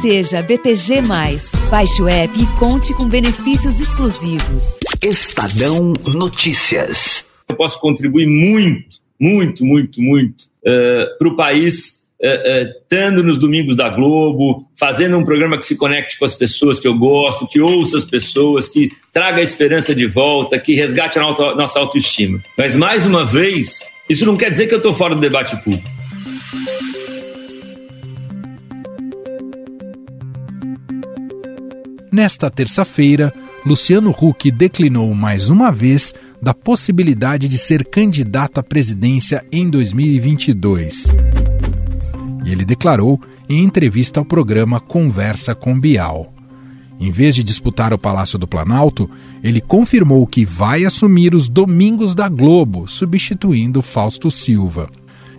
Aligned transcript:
Seja 0.00 0.42
BTG. 0.42 1.02
Baixe 1.70 2.00
o 2.00 2.08
app 2.08 2.32
e 2.40 2.46
conte 2.58 2.94
com 2.94 3.08
benefícios 3.08 3.80
exclusivos. 3.80 4.78
Estadão 5.02 5.92
Notícias. 6.14 7.26
Eu 7.48 7.56
posso 7.56 7.80
contribuir 7.80 8.26
muito, 8.26 8.98
muito, 9.20 9.64
muito, 9.64 10.00
muito 10.00 10.42
uh, 10.42 11.18
para 11.18 11.28
o 11.28 11.34
país 11.34 11.98
estando 12.20 13.18
uh, 13.18 13.20
uh, 13.20 13.24
nos 13.24 13.38
domingos 13.38 13.74
da 13.74 13.88
Globo, 13.88 14.68
fazendo 14.78 15.16
um 15.18 15.24
programa 15.24 15.58
que 15.58 15.66
se 15.66 15.76
conecte 15.76 16.16
com 16.16 16.24
as 16.24 16.34
pessoas 16.34 16.78
que 16.78 16.86
eu 16.86 16.94
gosto, 16.94 17.48
que 17.48 17.60
ouça 17.60 17.96
as 17.96 18.04
pessoas, 18.04 18.68
que 18.68 18.90
traga 19.12 19.40
a 19.40 19.44
esperança 19.44 19.94
de 19.94 20.06
volta, 20.06 20.60
que 20.60 20.74
resgate 20.74 21.18
a 21.18 21.22
nossa 21.22 21.80
autoestima. 21.80 22.38
Mas, 22.56 22.76
mais 22.76 23.04
uma 23.04 23.24
vez, 23.24 23.90
isso 24.08 24.24
não 24.24 24.36
quer 24.36 24.50
dizer 24.50 24.68
que 24.68 24.74
eu 24.74 24.78
estou 24.78 24.94
fora 24.94 25.14
do 25.14 25.20
debate 25.20 25.56
público. 25.62 25.97
Nesta 32.18 32.50
terça-feira, 32.50 33.32
Luciano 33.64 34.10
Huck 34.10 34.50
declinou 34.50 35.14
mais 35.14 35.50
uma 35.50 35.70
vez 35.70 36.12
da 36.42 36.52
possibilidade 36.52 37.46
de 37.46 37.56
ser 37.56 37.84
candidato 37.84 38.58
à 38.58 38.62
presidência 38.62 39.46
em 39.52 39.70
2022. 39.70 41.12
E 42.44 42.50
ele 42.50 42.64
declarou 42.64 43.20
em 43.48 43.62
entrevista 43.62 44.18
ao 44.18 44.26
programa 44.26 44.80
Conversa 44.80 45.54
com 45.54 45.78
Bial. 45.78 46.34
Em 46.98 47.12
vez 47.12 47.36
de 47.36 47.44
disputar 47.44 47.92
o 47.92 47.98
Palácio 47.98 48.36
do 48.36 48.48
Planalto, 48.48 49.08
ele 49.40 49.60
confirmou 49.60 50.26
que 50.26 50.44
vai 50.44 50.84
assumir 50.84 51.36
os 51.36 51.48
Domingos 51.48 52.16
da 52.16 52.28
Globo, 52.28 52.88
substituindo 52.88 53.80
Fausto 53.80 54.28
Silva. 54.28 54.90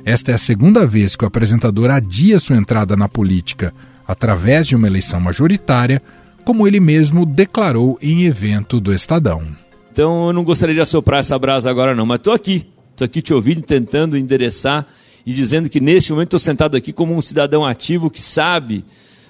Esta 0.05 0.31
é 0.31 0.35
a 0.35 0.39
segunda 0.39 0.88
vez 0.88 1.17
que 1.17 1.25
o 1.25 1.27
apresentador 1.27 1.89
adia 1.89 2.39
sua 2.39 2.55
entrada 2.55 2.95
na 2.95 3.09
política 3.09 3.73
através 4.07 4.66
de 4.66 4.77
uma 4.77 4.88
eleição 4.88 5.19
majoritária 5.19 6.02
como 6.45 6.67
ele 6.67 6.79
mesmo 6.79 7.25
declarou 7.25 7.98
em 8.02 8.23
evento 8.23 8.80
do 8.80 8.94
Estadão. 8.94 9.44
Então 9.91 10.27
eu 10.27 10.33
não 10.33 10.44
gostaria 10.44 10.75
de 10.75 10.81
assoprar 10.81 11.19
essa 11.19 11.38
brasa 11.38 11.69
agora 11.69 11.94
não, 11.94 12.05
mas 12.05 12.17
estou 12.17 12.33
aqui, 12.33 12.66
estou 12.91 13.05
aqui 13.05 13.22
te 13.22 13.33
ouvindo, 13.33 13.61
tentando 13.61 14.17
endereçar 14.17 14.88
e 15.25 15.33
dizendo 15.33 15.69
que 15.69 15.80
neste 15.80 16.11
momento 16.11 16.28
estou 16.28 16.39
sentado 16.39 16.75
aqui 16.75 16.94
como 16.94 17.16
um 17.16 17.22
cidadão 17.22 17.66
ativo 17.66 18.09
que 18.09 18.22
sabe 18.22 18.86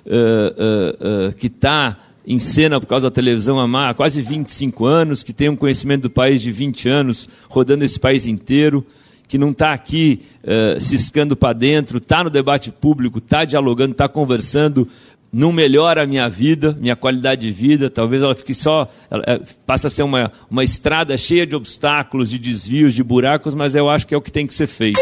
uh, 0.05 0.11
uh, 0.11 1.29
uh, 1.29 1.35
que 1.35 1.47
está 1.47 1.97
em 2.25 2.37
cena 2.37 2.79
por 2.79 2.85
causa 2.85 3.09
da 3.09 3.11
televisão 3.11 3.59
há 3.75 3.93
quase 3.93 4.21
25 4.21 4.85
anos, 4.85 5.23
que 5.23 5.33
tem 5.33 5.49
um 5.49 5.55
conhecimento 5.55 6.03
do 6.03 6.09
país 6.09 6.41
de 6.41 6.51
20 6.51 6.87
anos, 6.87 7.27
rodando 7.49 7.83
esse 7.83 7.99
país 7.99 8.27
inteiro, 8.27 8.85
que 9.27 9.37
não 9.37 9.51
está 9.51 9.73
aqui 9.73 10.21
uh, 10.43 10.79
ciscando 10.79 11.35
para 11.35 11.53
dentro, 11.53 11.97
está 11.97 12.23
no 12.23 12.29
debate 12.29 12.71
público, 12.71 13.19
está 13.19 13.45
dialogando, 13.45 13.93
está 13.93 14.07
conversando 14.07 14.87
não 15.31 15.51
melhora 15.51 16.03
a 16.03 16.07
minha 16.07 16.27
vida, 16.27 16.75
minha 16.79 16.95
qualidade 16.95 17.41
de 17.41 17.51
vida, 17.51 17.89
talvez 17.89 18.21
ela 18.21 18.33
fique 18.33 18.53
só, 18.53 18.87
ela, 19.09 19.23
é, 19.27 19.39
passa 19.65 19.87
a 19.87 19.89
ser 19.89 20.03
uma, 20.03 20.31
uma 20.49 20.63
estrada 20.63 21.17
cheia 21.17 21.45
de 21.45 21.55
obstáculos, 21.55 22.29
de 22.29 22.39
desvios, 22.39 22.93
de 22.93 23.03
buracos, 23.03 23.53
mas 23.53 23.75
eu 23.75 23.89
acho 23.89 24.07
que 24.07 24.13
é 24.13 24.17
o 24.17 24.21
que 24.21 24.31
tem 24.31 24.47
que 24.47 24.53
ser 24.53 24.67
feito. 24.67 24.99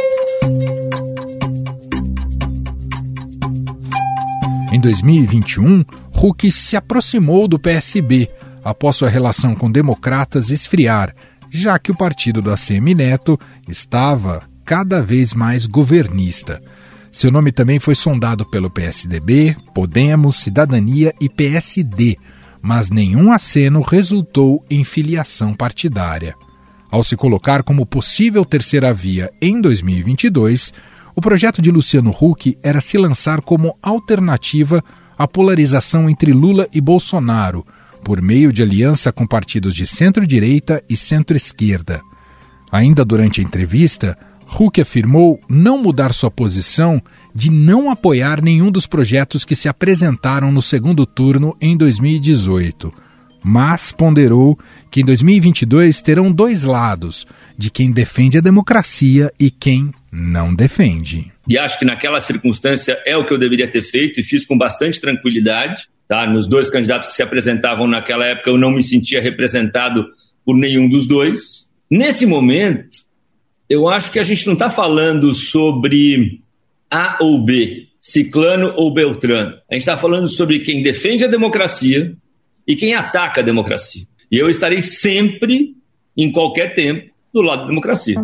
Em 4.72 4.80
2021, 4.80 5.84
Huck 6.14 6.52
se 6.52 6.76
aproximou 6.76 7.48
do 7.48 7.58
PSB 7.58 8.30
após 8.64 8.98
sua 8.98 9.10
relação 9.10 9.56
com 9.56 9.72
democratas 9.72 10.50
esfriar, 10.50 11.16
já 11.50 11.80
que 11.80 11.90
o 11.90 11.96
partido 11.98 12.42
do 12.42 12.52
ACM 12.52 12.94
Neto 12.94 13.40
estava 13.68 14.44
cada 14.66 15.02
vez 15.02 15.34
mais 15.34 15.66
governista. 15.66 16.62
Seu 17.18 17.32
nome 17.32 17.52
também 17.52 17.80
foi 17.80 17.96
sondado 17.96 18.46
pelo 18.46 18.70
PSDB, 18.70 19.58
Podemos, 19.74 20.36
Cidadania 20.36 21.16
e 21.20 21.28
PSD, 21.28 22.16
mas 22.62 22.92
nenhum 22.92 23.32
aceno 23.32 23.82
resultou 23.82 24.64
em 24.70 24.84
filiação 24.84 25.52
partidária. 25.52 26.36
Ao 26.92 27.04
se 27.04 27.18
colocar 27.18 27.64
como 27.64 27.88
possível 27.88 28.46
terceira 28.46 28.94
via 28.94 29.32
em 29.42 29.60
2022, 29.60 30.72
o 31.16 31.20
projeto 31.20 31.60
de 31.60 31.72
Luciano 31.72 32.12
Huck 32.12 32.56
era 32.62 32.80
se 32.82 33.00
lançar 33.00 33.42
como 33.42 33.76
alternativa 33.82 34.84
à 35.18 35.28
polarização 35.28 36.08
entre 36.08 36.32
Lula 36.32 36.68
e 36.72 36.80
Bolsonaro, 36.80 37.66
por 38.04 38.22
meio 38.22 38.54
de 38.54 38.62
aliança 38.62 39.12
com 39.12 39.26
partidos 39.26 39.74
de 39.74 39.88
centro-direita 39.88 40.84
e 40.88 40.96
centro-esquerda. 40.96 42.00
Ainda 42.72 43.04
durante 43.04 43.42
a 43.42 43.44
entrevista, 43.44 44.16
Huck 44.48 44.80
afirmou 44.82 45.40
não 45.50 45.78
mudar 45.78 46.14
sua 46.14 46.32
posição 46.32 47.02
de 47.36 47.52
não 47.52 47.92
apoiar 47.92 48.42
nenhum 48.42 48.72
dos 48.72 48.88
projetos 48.88 49.44
que 49.44 49.56
se 49.56 49.68
apresentaram 49.68 50.52
no 50.52 50.62
segundo 50.62 51.06
turno 51.06 51.56
em 51.62 51.76
2018, 51.76 52.94
mas 53.44 53.92
ponderou 53.92 54.58
que 54.90 55.02
em 55.02 55.06
2022 55.06 56.02
terão 56.02 56.32
dois 56.32 56.64
lados, 56.64 57.28
de 57.58 57.70
quem 57.70 57.92
defende 57.92 58.38
a 58.38 58.42
democracia 58.42 59.32
e 59.40 59.52
quem 59.52 59.92
não 60.12 60.56
defende. 60.56 61.32
E 61.48 61.58
acho 61.58 61.78
que 61.78 61.86
naquela 61.86 62.20
circunstância 62.20 62.98
é 63.06 63.16
o 63.16 63.26
que 63.26 63.34
eu 63.34 63.38
deveria 63.38 63.70
ter 63.70 63.82
feito 63.82 64.20
e 64.20 64.24
fiz 64.24 64.46
com 64.46 64.58
bastante 64.58 65.00
tranquilidade. 65.00 65.88
Tá? 66.08 66.26
Nos 66.26 66.48
dois 66.48 66.70
candidatos 66.70 67.08
que 67.08 67.14
se 67.14 67.24
apresentavam 67.24 67.88
naquela 67.88 68.26
época, 68.26 68.50
eu 68.50 68.58
não 68.58 68.72
me 68.72 68.82
sentia 68.82 69.22
representado 69.22 70.06
por 70.46 70.58
nenhum 70.58 70.90
dos 70.90 71.08
dois. 71.08 71.68
Nesse 71.90 72.26
momento, 72.26 73.07
eu 73.70 73.88
acho 73.90 74.12
que 74.12 74.20
a 74.20 74.24
gente 74.24 74.46
não 74.46 74.54
está 74.54 74.70
falando 74.70 75.34
sobre 75.34 76.42
A 76.90 77.18
ou 77.20 77.44
B, 77.44 77.88
Ciclano 78.00 78.74
ou 78.78 78.94
Beltrano. 78.94 79.56
A 79.70 79.74
gente 79.74 79.82
está 79.82 79.98
falando 79.98 80.30
sobre 80.30 80.60
quem 80.60 80.82
defende 80.82 81.26
a 81.26 81.28
democracia 81.28 82.16
e 82.66 82.76
quem 82.76 82.94
ataca 82.94 83.42
a 83.42 83.44
democracia. 83.44 84.04
E 84.32 84.38
eu 84.38 84.50
estarei 84.50 84.82
sempre, 84.82 85.76
em 86.16 86.32
qualquer 86.32 86.74
tempo, 86.74 87.12
do 87.34 87.42
lado 87.42 87.62
da 87.62 87.68
democracia. 87.68 88.16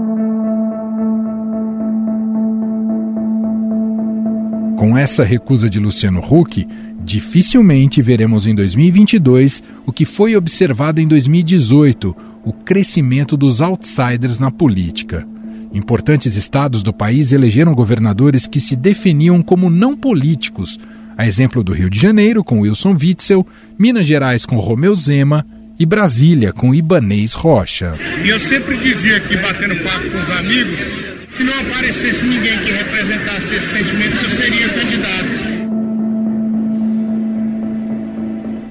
Com 4.78 4.98
essa 4.98 5.24
recusa 5.24 5.70
de 5.70 5.80
Luciano 5.80 6.20
Huck, 6.20 6.66
dificilmente 7.04 8.02
veremos 8.02 8.48
em 8.48 8.56
2022 8.56 9.62
o 9.86 9.92
que 9.92 10.06
foi 10.06 10.36
observado 10.36 11.02
em 11.02 11.08
2018, 11.08 12.16
o 12.44 12.54
crescimento 12.54 13.36
dos 13.36 13.62
outsiders 13.62 14.40
na 14.40 14.52
política. 14.52 15.28
Importantes 15.74 16.36
estados 16.36 16.84
do 16.84 16.94
país 16.94 17.32
elegeram 17.32 17.74
governadores 17.74 18.46
que 18.46 18.60
se 18.60 18.76
definiam 18.76 19.42
como 19.42 19.70
não 19.70 19.98
políticos, 19.98 20.80
a 21.18 21.28
exemplo 21.28 21.64
do 21.64 21.74
Rio 21.74 21.90
de 21.90 22.00
Janeiro, 22.00 22.44
com 22.44 22.60
Wilson 22.60 22.96
Witzel, 23.00 23.46
Minas 23.78 24.06
Gerais, 24.06 24.46
com 24.46 24.58
Romeu 24.58 24.96
Zema 24.96 25.46
e 25.80 25.86
Brasília, 25.86 26.54
com 26.54 26.76
Ibanês 26.76 27.34
Rocha. 27.34 27.96
E 28.24 28.30
eu 28.30 28.40
sempre 28.40 28.78
dizia 28.78 29.18
aqui, 29.18 29.36
batendo 29.38 29.76
papo 29.78 30.10
com 30.12 30.22
os 30.22 30.30
amigos, 30.30 30.80
se 31.30 31.44
não 31.44 31.54
aparecesse 31.62 32.24
ninguém 32.24 32.58
que 32.60 32.72
representasse 32.72 33.56
esse 33.56 33.68
sentimento, 33.68 34.16
eu 34.24 34.30
seria 34.30 34.70
candidato. 34.70 35.33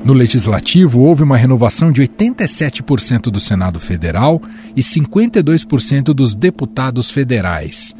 No 0.04 0.12
Legislativo, 0.12 1.00
houve 1.00 1.22
uma 1.22 1.36
renovação 1.36 1.92
de 1.92 2.02
87% 2.02 3.30
do 3.30 3.38
Senado 3.38 3.78
Federal 3.78 4.42
e 4.74 4.80
52% 4.80 6.06
dos 6.12 6.34
deputados 6.34 7.08
federais. 7.08 7.94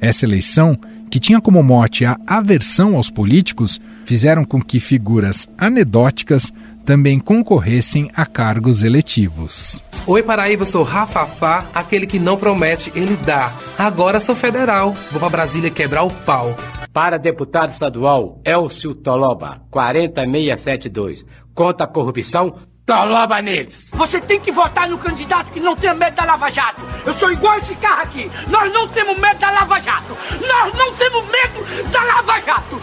Essa 0.00 0.24
eleição, 0.24 0.78
que 1.10 1.18
tinha 1.18 1.40
como 1.40 1.60
mote 1.60 2.04
a 2.04 2.16
aversão 2.28 2.94
aos 2.94 3.10
políticos, 3.10 3.80
fizeram 4.04 4.44
com 4.44 4.62
que 4.62 4.78
figuras 4.78 5.48
anedóticas 5.58 6.52
também 6.84 7.18
concorressem 7.18 8.08
a 8.14 8.24
cargos 8.24 8.84
eletivos. 8.84 9.84
Oi, 10.06 10.22
Paraíba, 10.22 10.64
sou 10.64 10.84
Rafafá, 10.84 11.66
aquele 11.74 12.06
que 12.06 12.20
não 12.20 12.36
promete, 12.36 12.92
ele 12.94 13.16
dá. 13.26 13.52
Agora 13.76 14.20
sou 14.20 14.36
federal, 14.36 14.94
vou 15.10 15.18
para 15.18 15.28
Brasília 15.28 15.70
quebrar 15.70 16.04
o 16.04 16.10
pau. 16.10 16.56
Para 16.90 17.18
deputado 17.18 17.70
estadual, 17.70 18.40
Elcio 18.44 18.94
Toloba, 18.94 19.60
40672 19.70 21.26
contra 21.58 21.86
a 21.86 21.88
corrupção, 21.88 22.54
toloba 22.86 23.42
neles. 23.42 23.90
Você 23.92 24.20
tem 24.20 24.38
que 24.38 24.52
votar 24.52 24.88
no 24.88 24.96
candidato 24.96 25.50
que 25.50 25.58
não 25.58 25.74
tem 25.74 25.92
medo 25.92 26.14
da 26.14 26.24
Lava 26.24 26.48
Jato. 26.48 26.80
Eu 27.04 27.12
sou 27.12 27.32
igual 27.32 27.58
esse 27.58 27.74
carro 27.74 28.02
aqui. 28.02 28.30
Nós 28.48 28.72
não 28.72 28.86
temos 28.86 29.18
medo 29.18 29.40
da 29.40 29.50
Lava 29.50 29.80
Jato. 29.80 30.16
Nós 30.40 30.74
não 30.76 30.94
temos 30.94 31.24
medo 31.24 31.90
da 31.90 32.04
Lava 32.04 32.40
Jato. 32.42 32.80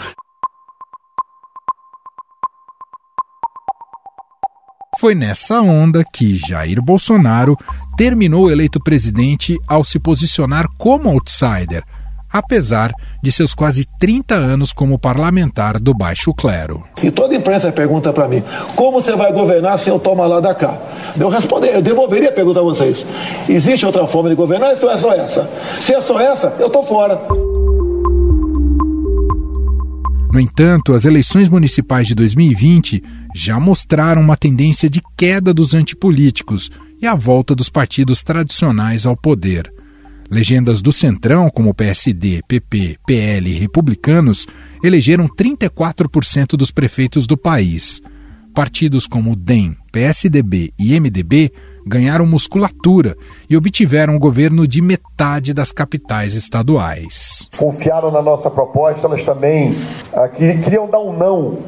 Foi 4.99 5.15
nessa 5.15 5.61
onda 5.61 6.03
que 6.03 6.37
Jair 6.37 6.81
Bolsonaro 6.81 7.57
terminou 7.95 8.51
eleito 8.51 8.81
presidente 8.83 9.57
ao 9.69 9.85
se 9.85 9.99
posicionar 9.99 10.65
como 10.77 11.09
outsider 11.09 11.81
apesar 12.35 12.93
de 13.23 13.31
seus 13.31 13.55
quase 13.55 13.85
30 13.97 14.35
anos 14.35 14.73
como 14.73 14.99
parlamentar 14.99 15.79
do 15.79 15.93
baixo 15.93 16.33
clero. 16.33 16.83
E 17.01 17.09
toda 17.09 17.33
a 17.33 17.37
imprensa 17.37 17.71
pergunta 17.71 18.11
para 18.11 18.27
mim: 18.27 18.43
como 18.75 19.01
você 19.01 19.15
vai 19.15 19.31
governar 19.31 19.79
se 19.79 19.89
eu 19.89 19.97
tomar 19.97 20.27
lá 20.27 20.41
da 20.41 20.53
cá? 20.53 20.77
Eu 21.17 21.29
responder, 21.29 21.73
eu 21.73 21.81
devolveria 21.81 22.29
a 22.29 22.33
pergunta 22.33 22.59
a 22.59 22.63
vocês. 22.63 23.05
Existe 23.47 23.85
outra 23.85 24.05
forma 24.05 24.27
de 24.27 24.35
governar 24.35 24.75
ou 24.81 24.91
é 24.91 24.97
só 24.97 25.13
essa? 25.13 25.49
Se 25.79 25.93
é 25.93 26.01
só 26.01 26.19
essa, 26.19 26.53
eu 26.59 26.67
estou 26.67 26.83
fora. 26.83 27.21
No 30.33 30.39
entanto, 30.41 30.93
as 30.93 31.05
eleições 31.05 31.47
municipais 31.47 32.05
de 32.05 32.13
2020 32.15 33.01
já 33.33 33.57
mostraram 33.57 34.21
uma 34.21 34.35
tendência 34.35 34.89
de 34.89 35.01
queda 35.15 35.53
dos 35.53 35.73
antipolíticos 35.73 36.69
e 37.01 37.07
a 37.07 37.15
volta 37.15 37.55
dos 37.55 37.69
partidos 37.69 38.21
tradicionais 38.21 39.05
ao 39.05 39.15
poder. 39.15 39.71
Legendas 40.29 40.81
do 40.81 40.91
Centrão, 40.91 41.49
como 41.49 41.73
PSD, 41.73 42.41
PP, 42.47 42.97
PL 43.05 43.49
e 43.49 43.59
Republicanos, 43.59 44.47
elegeram 44.83 45.27
34% 45.27 46.57
dos 46.57 46.71
prefeitos 46.71 47.27
do 47.27 47.37
país. 47.37 48.01
Partidos 48.53 49.05
como 49.05 49.35
DEM, 49.35 49.75
PSDB 49.91 50.73
e 50.79 50.99
MDB 50.99 51.51
ganharam 51.85 52.25
musculatura 52.25 53.15
e 53.49 53.55
obtiveram 53.55 54.15
o 54.15 54.19
governo 54.19 54.67
de 54.67 54.81
metade 54.81 55.53
das 55.53 55.71
capitais 55.71 56.33
estaduais. 56.33 57.47
Confiaram 57.57 58.09
na 58.11 58.21
nossa 58.21 58.49
proposta, 58.49 59.05
elas 59.05 59.23
também 59.23 59.75
ah, 60.13 60.27
queriam 60.27 60.89
dar 60.89 60.99
um 60.99 61.13
não, 61.13 61.59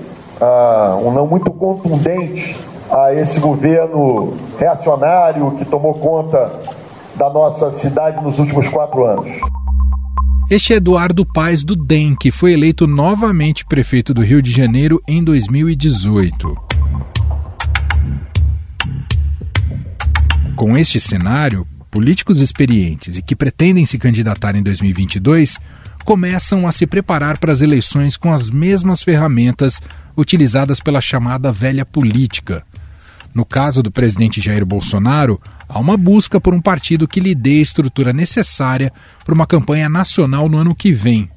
ah, 0.41 0.97
um 1.03 1.11
não 1.11 1.27
muito 1.27 1.51
contundente 1.51 2.55
a 2.89 3.13
esse 3.13 3.39
governo 3.39 4.33
reacionário 4.57 5.51
que 5.57 5.65
tomou 5.65 5.93
conta 5.93 6.49
da 7.17 7.29
nossa 7.29 7.71
cidade 7.71 8.23
nos 8.23 8.39
últimos 8.39 8.67
quatro 8.69 9.05
anos. 9.05 9.27
Este 10.49 10.73
é 10.73 10.77
Eduardo 10.77 11.25
Paes 11.25 11.63
do 11.63 11.75
DEM, 11.75 12.15
que 12.15 12.31
foi 12.31 12.53
eleito 12.53 12.87
novamente 12.87 13.65
prefeito 13.65 14.13
do 14.13 14.21
Rio 14.21 14.41
de 14.41 14.51
Janeiro 14.51 15.01
em 15.07 15.23
2018. 15.23 16.55
Com 20.55 20.77
este 20.77 20.99
cenário, 20.99 21.67
políticos 21.91 22.39
experientes 22.39 23.17
e 23.17 23.21
que 23.21 23.35
pretendem 23.35 23.85
se 23.85 23.97
candidatar 23.97 24.55
em 24.55 24.63
2022 24.63 25.59
começam 26.05 26.65
a 26.65 26.71
se 26.71 26.87
preparar 26.87 27.37
para 27.37 27.51
as 27.51 27.61
eleições 27.61 28.15
com 28.15 28.31
as 28.31 28.49
mesmas 28.49 29.03
ferramentas 29.03 29.81
utilizadas 30.15 30.79
pela 30.79 31.01
chamada 31.01 31.51
velha 31.51 31.85
política. 31.85 32.63
No 33.37 33.45
caso 33.45 33.83
do 33.83 33.91
presidente 33.91 34.41
Jair 34.41 34.65
Bolsonaro, 34.65 35.39
há 35.69 35.77
uma 35.77 35.95
busca 35.95 36.41
por 36.41 36.55
um 36.55 36.59
partido 36.59 37.07
que 37.07 37.19
lhe 37.19 37.35
dê 37.35 37.59
a 37.59 37.61
estrutura 37.61 38.11
necessária 38.11 38.91
para 39.23 39.35
uma 39.35 39.45
campanha 39.45 39.87
nacional 39.87 40.49
no 40.49 40.57
ano 40.57 40.73
que 40.73 40.91
vem. 40.91 41.29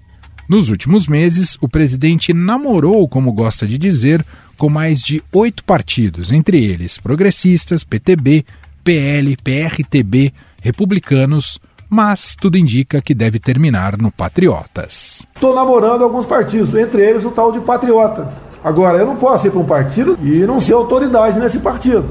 Nos 0.49 0.71
últimos 0.71 1.07
meses, 1.07 1.59
o 1.61 1.69
presidente 1.69 2.33
namorou, 2.33 3.07
como 3.07 3.35
gosta 3.35 3.67
de 3.67 3.77
dizer, 3.77 4.25
com 4.57 4.71
mais 4.71 5.03
de 5.03 5.23
oito 5.31 5.63
partidos, 5.63 6.33
entre 6.33 6.65
eles 6.65 6.97
progressistas, 6.97 7.85
PTB, 7.85 8.47
PL, 8.83 9.37
PRTB, 9.37 10.33
republicanos, 10.63 11.61
mas 11.87 12.35
tudo 12.35 12.57
indica 12.57 13.03
que 13.03 13.15
deve 13.15 13.39
terminar 13.39 13.99
no 13.99 14.11
Patriotas. 14.11 15.27
Estou 15.35 15.55
namorando 15.55 16.03
alguns 16.03 16.25
partidos, 16.25 16.75
entre 16.75 17.03
eles 17.03 17.27
o 17.27 17.31
tal 17.31 17.53
de 17.53 17.61
Patriota. 17.61 18.50
Agora, 18.63 18.99
eu 18.99 19.07
não 19.07 19.17
posso 19.17 19.47
ir 19.47 19.51
para 19.51 19.61
um 19.61 19.65
partido 19.65 20.19
e 20.23 20.41
não 20.47 20.61
ser 20.61 20.75
autoridade 20.75 21.39
nesse 21.39 21.59
partido. 21.59 22.09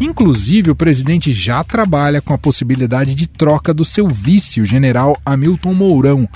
Inclusive, 0.00 0.70
o 0.70 0.74
presidente 0.74 1.32
já 1.32 1.62
trabalha 1.62 2.20
com 2.20 2.34
a 2.34 2.38
possibilidade 2.38 3.14
de 3.14 3.26
troca 3.26 3.72
do 3.72 3.84
seu 3.84 4.08
vice, 4.08 4.60
o 4.60 4.66
general 4.66 5.16
Hamilton 5.24 5.74
Mourão, 5.74 6.28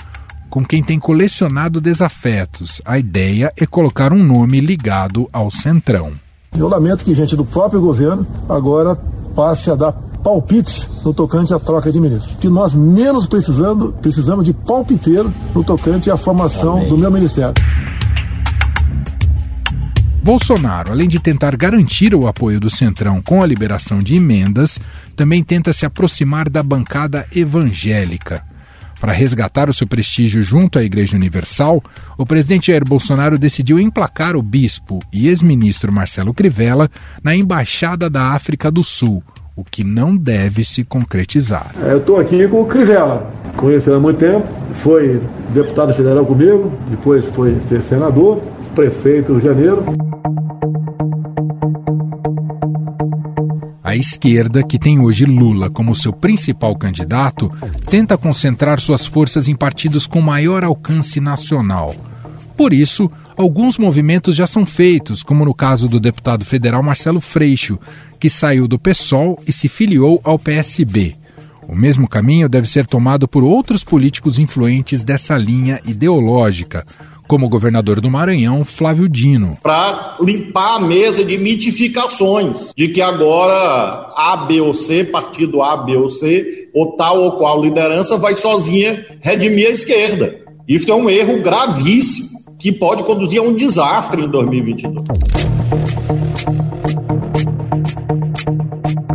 com 0.49 0.63
quem 0.63 0.81
tem 0.81 0.97
colecionado 0.97 1.81
desafetos. 1.81 2.81
A 2.85 2.97
ideia 2.97 3.51
é 3.59 3.65
colocar 3.65 4.13
um 4.13 4.23
nome 4.23 4.59
ligado 4.61 5.27
ao 5.33 5.51
Centrão. 5.51 6.13
Eu 6.57 6.67
lamento 6.67 7.03
que 7.03 7.13
gente 7.13 7.35
do 7.35 7.43
próprio 7.43 7.81
governo 7.81 8.25
agora 8.47 8.95
passe 9.35 9.69
a 9.69 9.75
dar 9.75 9.91
palpites 10.17 10.89
no 11.03 11.13
tocante 11.13 11.53
à 11.53 11.59
troca 11.59 11.91
de 11.91 11.99
ministros. 11.99 12.35
Que 12.37 12.49
nós 12.49 12.73
menos 12.73 13.27
precisando, 13.27 13.93
precisamos 14.01 14.45
de 14.45 14.53
palpiteiro 14.53 15.33
no 15.53 15.63
tocante 15.63 16.11
à 16.11 16.17
formação 16.17 16.77
Amém. 16.77 16.89
do 16.89 16.97
meu 16.97 17.11
ministério. 17.11 17.53
Bolsonaro, 20.27 20.91
além 20.91 21.07
de 21.07 21.19
tentar 21.19 21.55
garantir 21.55 22.13
o 22.13 22.27
apoio 22.27 22.59
do 22.59 22.69
Centrão 22.69 23.21
com 23.21 23.41
a 23.41 23.45
liberação 23.45 23.99
de 23.99 24.15
emendas, 24.15 24.77
também 25.15 25.41
tenta 25.41 25.71
se 25.71 25.85
aproximar 25.85 26.49
da 26.49 26.61
bancada 26.61 27.25
evangélica. 27.33 28.43
Para 28.99 29.13
resgatar 29.13 29.69
o 29.69 29.73
seu 29.73 29.87
prestígio 29.87 30.41
junto 30.41 30.79
à 30.79 30.83
Igreja 30.83 31.15
Universal, 31.15 31.83
o 32.17 32.25
presidente 32.25 32.67
Jair 32.67 32.83
Bolsonaro 32.83 33.37
decidiu 33.37 33.79
emplacar 33.79 34.35
o 34.35 34.41
bispo 34.41 34.99
e 35.13 35.27
ex-ministro 35.27 35.93
Marcelo 35.93 36.33
Crivella 36.33 36.89
na 37.23 37.35
Embaixada 37.35 38.09
da 38.09 38.33
África 38.33 38.71
do 38.71 38.83
Sul, 38.83 39.23
o 39.57 39.63
que 39.63 39.83
não 39.83 40.15
deve 40.15 40.63
se 40.63 40.83
concretizar. 40.83 41.73
É, 41.83 41.91
eu 41.91 41.97
estou 41.97 42.19
aqui 42.19 42.47
com 42.47 42.61
o 42.61 42.65
Crivella, 42.65 43.27
conheci 43.57 43.91
há 43.91 43.99
muito 43.99 44.19
tempo, 44.19 44.47
foi 44.83 45.19
deputado 45.51 45.95
federal 45.95 46.23
comigo, 46.23 46.71
depois 46.91 47.25
foi 47.25 47.59
ser 47.67 47.81
senador, 47.81 48.39
prefeito 48.75 49.33
do 49.33 49.39
Janeiro. 49.39 49.83
A 53.83 53.95
esquerda, 53.95 54.61
que 54.61 54.77
tem 54.77 54.99
hoje 54.99 55.25
Lula 55.25 55.71
como 55.71 55.95
seu 55.95 56.13
principal 56.13 56.75
candidato, 56.75 57.49
tenta 57.89 58.15
concentrar 58.15 58.79
suas 58.79 59.07
forças 59.07 59.47
em 59.47 59.55
partidos 59.55 60.05
com 60.05 60.21
maior 60.21 60.63
alcance 60.63 61.19
nacional. 61.19 61.95
Por 62.55 62.73
isso, 62.73 63.09
alguns 63.35 63.77
movimentos 63.77 64.35
já 64.35 64.45
são 64.45 64.65
feitos, 64.65 65.23
como 65.23 65.45
no 65.45 65.53
caso 65.53 65.87
do 65.87 65.99
deputado 65.99 66.43
federal 66.43 66.83
Marcelo 66.83 67.21
Freixo, 67.21 67.79
que 68.19 68.29
saiu 68.29 68.67
do 68.67 68.79
PSOL 68.79 69.39
e 69.47 69.53
se 69.53 69.67
filiou 69.67 70.19
ao 70.23 70.37
PSB. 70.37 71.15
O 71.67 71.75
mesmo 71.75 72.07
caminho 72.07 72.47
deve 72.47 72.67
ser 72.67 72.87
tomado 72.87 73.27
por 73.27 73.43
outros 73.43 73.83
políticos 73.83 74.39
influentes 74.39 75.03
dessa 75.03 75.37
linha 75.37 75.81
ideológica, 75.85 76.85
como 77.27 77.45
o 77.45 77.49
governador 77.49 77.99
do 77.99 78.09
Maranhão, 78.09 78.63
Flávio 78.63 79.09
Dino. 79.09 79.57
Para 79.61 80.15
limpar 80.21 80.77
a 80.77 80.79
mesa 80.79 81.25
de 81.25 81.37
mitificações 81.37 82.71
de 82.75 82.87
que 82.87 83.01
agora 83.01 83.53
A, 84.15 84.45
B 84.47 84.61
ou 84.61 84.73
C, 84.73 85.03
partido 85.03 85.61
A, 85.61 85.83
B 85.83 85.97
ou 85.97 86.09
C, 86.09 86.69
ou 86.73 86.95
tal 86.95 87.19
ou 87.21 87.33
qual 87.33 87.61
liderança 87.61 88.17
vai 88.17 88.35
sozinha 88.35 89.05
redimir 89.21 89.67
a 89.67 89.71
esquerda. 89.71 90.39
Isso 90.65 90.89
é 90.89 90.95
um 90.95 91.09
erro 91.09 91.41
gravíssimo 91.41 92.37
que 92.57 92.71
pode 92.71 93.03
conduzir 93.03 93.39
a 93.39 93.43
um 93.43 93.53
desastre 93.53 94.23
em 94.23 94.29
2022. 94.29 94.95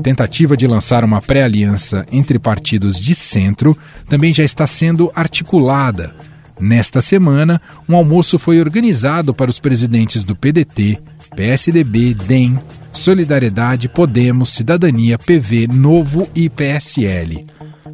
Tentativa 0.03 0.57
de 0.57 0.67
lançar 0.67 1.05
uma 1.05 1.23
pré-aliança 1.23 2.05
entre 2.11 2.39
partidos 2.39 2.99
de 2.99 3.15
centro 3.15 3.77
também 4.09 4.33
já 4.33 4.45
está 4.45 4.67
sendo 4.67 5.11
articulada 5.15 6.15
Nesta 6.63 7.01
semana, 7.03 7.61
um 7.89 7.97
almoço 7.97 8.39
foi 8.39 8.61
organizado 8.61 9.35
para 9.35 9.51
os 9.51 9.59
presidentes 9.59 10.23
do 10.23 10.37
PDT, 10.37 10.97
PSDB, 11.35 12.15
DEM, 12.15 12.57
Solidariedade, 12.93 13.89
Podemos, 13.89 14.55
Cidadania, 14.55 15.19
PV, 15.19 15.67
Novo 15.67 16.29
e 16.37 16.49
PSL. 16.49 17.47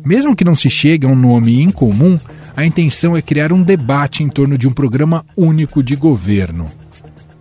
Mesmo 0.05 0.37
que 0.37 0.45
não 0.45 0.55
se 0.55 0.69
chegue 0.69 1.07
a 1.07 1.09
um 1.09 1.17
nome 1.17 1.63
em 1.63 1.71
comum, 1.71 2.17
a 2.55 2.67
intenção 2.67 3.17
é 3.17 3.23
criar 3.23 3.55
um 3.55 3.63
debate 3.63 4.23
em 4.23 4.29
torno 4.29 4.59
de 4.59 4.69
um 4.69 4.73
programa 4.73 5.25
único 5.35 5.83
de 5.83 5.97
governo. 5.97 6.67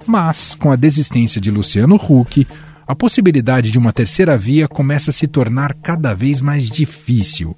Mas, 0.06 0.56
com 0.56 0.72
a 0.72 0.78
desistência 0.78 1.42
de 1.42 1.52
Luciano 1.52 1.96
Huck, 1.96 2.48
a 2.88 2.96
possibilidade 2.96 3.70
de 3.70 3.78
uma 3.78 3.92
terceira 3.92 4.38
via 4.38 4.68
começa 4.68 5.12
a 5.12 5.14
se 5.14 5.28
tornar 5.28 5.74
cada 5.76 6.14
vez 6.14 6.42
mais 6.42 6.70
difícil 6.70 7.56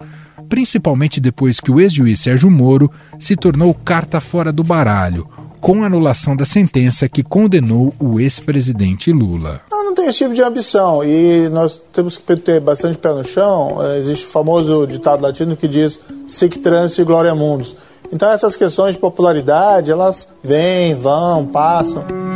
principalmente 0.50 1.21
depois 1.21 1.62
que 1.62 1.71
o 1.71 1.79
ex-juiz 1.79 2.19
Sérgio 2.19 2.50
Moro 2.50 2.91
se 3.19 3.36
tornou 3.36 3.74
carta 3.74 4.19
fora 4.19 4.51
do 4.51 4.63
baralho, 4.63 5.29
com 5.62 5.83
anulação 5.83 6.36
da 6.36 6.43
sentença 6.43 7.07
que 7.07 7.21
condenou 7.21 7.93
o 8.00 8.19
ex-presidente 8.19 9.12
Lula. 9.12 9.62
Eu 9.71 9.83
não 9.83 9.93
tenho 9.93 10.09
esse 10.09 10.19
tipo 10.19 10.33
de 10.33 10.41
ambição 10.41 11.03
e 11.03 11.48
nós 11.50 11.79
temos 11.93 12.17
que 12.17 12.36
ter 12.36 12.59
bastante 12.59 12.98
pé 12.98 13.13
no 13.13 13.24
chão. 13.24 13.77
É, 13.83 14.00
existe 14.00 14.25
o 14.25 14.29
famoso 14.29 14.88
ditado 14.88 15.21
latino 15.21 15.55
que 15.55 15.67
diz 15.67 16.00
sic 16.25 16.57
transit 16.59 17.03
gloria 17.03 17.36
mundus. 17.36 17.75
Então 18.12 18.31
essas 18.31 18.55
questões 18.55 18.95
de 18.95 19.00
popularidade, 19.00 19.91
elas 19.91 20.27
vêm, 20.43 20.95
vão, 20.95 21.45
passam. 21.45 22.28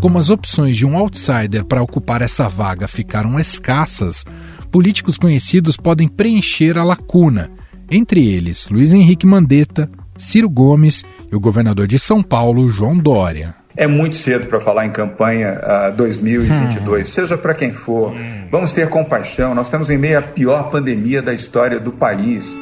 Como 0.00 0.16
as 0.16 0.30
opções 0.30 0.76
de 0.76 0.86
um 0.86 0.96
outsider 0.96 1.64
para 1.64 1.82
ocupar 1.82 2.22
essa 2.22 2.48
vaga 2.48 2.86
ficaram 2.86 3.38
escassas, 3.38 4.24
políticos 4.70 5.18
conhecidos 5.18 5.76
podem 5.76 6.06
preencher 6.06 6.78
a 6.78 6.84
lacuna, 6.84 7.50
entre 7.90 8.24
eles 8.24 8.68
Luiz 8.68 8.92
Henrique 8.92 9.26
Mandetta, 9.26 9.90
Ciro 10.16 10.48
Gomes 10.48 11.04
e 11.30 11.34
o 11.34 11.40
governador 11.40 11.88
de 11.88 11.98
São 11.98 12.22
Paulo, 12.22 12.68
João 12.68 12.96
Dória. 12.96 13.56
É 13.76 13.88
muito 13.88 14.14
cedo 14.14 14.46
para 14.46 14.60
falar 14.60 14.86
em 14.86 14.90
campanha 14.90 15.60
uh, 15.92 15.96
2022, 15.96 17.00
hum. 17.00 17.10
seja 17.10 17.36
para 17.36 17.54
quem 17.54 17.72
for. 17.72 18.12
Hum. 18.12 18.48
Vamos 18.52 18.72
ter 18.72 18.88
compaixão, 18.88 19.52
nós 19.52 19.66
estamos 19.66 19.90
em 19.90 19.98
meio 19.98 20.18
à 20.18 20.22
pior 20.22 20.70
pandemia 20.70 21.20
da 21.20 21.34
história 21.34 21.80
do 21.80 21.90
país. 21.92 22.56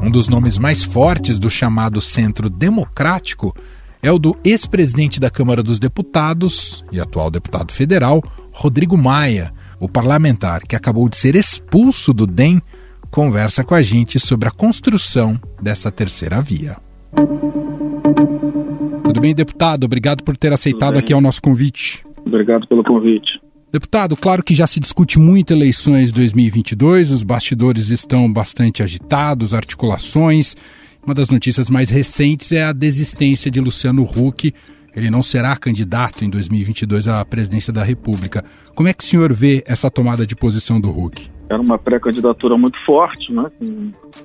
Um 0.00 0.10
dos 0.10 0.28
nomes 0.28 0.58
mais 0.58 0.84
fortes 0.84 1.40
do 1.40 1.50
chamado 1.50 2.00
Centro 2.00 2.48
Democrático 2.48 3.54
é 4.02 4.10
o 4.10 4.18
do 4.18 4.36
ex-presidente 4.44 5.20
da 5.20 5.30
Câmara 5.30 5.62
dos 5.62 5.78
Deputados 5.78 6.84
e 6.90 7.00
atual 7.00 7.30
deputado 7.30 7.72
federal, 7.72 8.22
Rodrigo 8.52 8.96
Maia, 8.96 9.52
o 9.78 9.88
parlamentar 9.88 10.62
que 10.62 10.74
acabou 10.74 11.08
de 11.08 11.16
ser 11.16 11.34
expulso 11.34 12.12
do 12.12 12.26
DEM, 12.26 12.62
conversa 13.10 13.62
com 13.62 13.74
a 13.74 13.82
gente 13.82 14.18
sobre 14.18 14.48
a 14.48 14.52
construção 14.52 15.38
dessa 15.60 15.90
terceira 15.90 16.40
via. 16.40 16.76
Tudo 19.04 19.20
bem, 19.20 19.34
deputado? 19.34 19.84
Obrigado 19.84 20.22
por 20.22 20.36
ter 20.36 20.52
aceitado 20.52 20.98
aqui 20.98 21.12
o 21.12 21.20
nosso 21.20 21.42
convite. 21.42 22.04
Obrigado 22.24 22.66
pelo 22.68 22.84
convite. 22.84 23.40
Deputado, 23.72 24.16
claro 24.16 24.42
que 24.42 24.54
já 24.54 24.66
se 24.66 24.80
discute 24.80 25.18
muito 25.18 25.52
eleições 25.52 26.10
2022, 26.10 27.12
os 27.12 27.22
bastidores 27.22 27.90
estão 27.90 28.32
bastante 28.32 28.82
agitados, 28.82 29.54
articulações. 29.54 30.56
Uma 31.04 31.14
das 31.14 31.30
notícias 31.30 31.70
mais 31.70 31.90
recentes 31.90 32.52
é 32.52 32.62
a 32.62 32.72
desistência 32.72 33.50
de 33.50 33.58
Luciano 33.58 34.02
Huck. 34.02 34.52
Ele 34.94 35.10
não 35.10 35.22
será 35.22 35.56
candidato 35.56 36.24
em 36.24 36.30
2022 36.30 37.08
à 37.08 37.24
presidência 37.24 37.72
da 37.72 37.82
República. 37.82 38.44
Como 38.74 38.88
é 38.88 38.92
que 38.92 39.02
o 39.02 39.06
senhor 39.06 39.32
vê 39.32 39.64
essa 39.66 39.90
tomada 39.90 40.26
de 40.26 40.36
posição 40.36 40.80
do 40.80 40.90
Huck? 40.90 41.30
Era 41.48 41.60
uma 41.60 41.78
pré-candidatura 41.78 42.56
muito 42.58 42.78
forte, 42.84 43.32
né? 43.32 43.50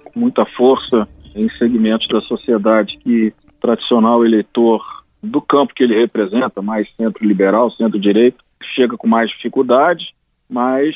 com 0.03 0.19
muita 0.19 0.45
força 0.57 1.07
em 1.33 1.49
segmentos 1.57 2.07
da 2.09 2.21
sociedade 2.21 2.97
que 2.99 3.33
tradicional 3.61 4.25
eleitor 4.25 4.83
do 5.23 5.41
campo 5.41 5.73
que 5.73 5.83
ele 5.83 5.99
representa, 5.99 6.61
mais 6.61 6.87
centro-liberal, 6.95 7.71
centro-direito, 7.71 8.43
chega 8.75 8.97
com 8.97 9.07
mais 9.07 9.29
dificuldade, 9.31 10.13
mas 10.49 10.95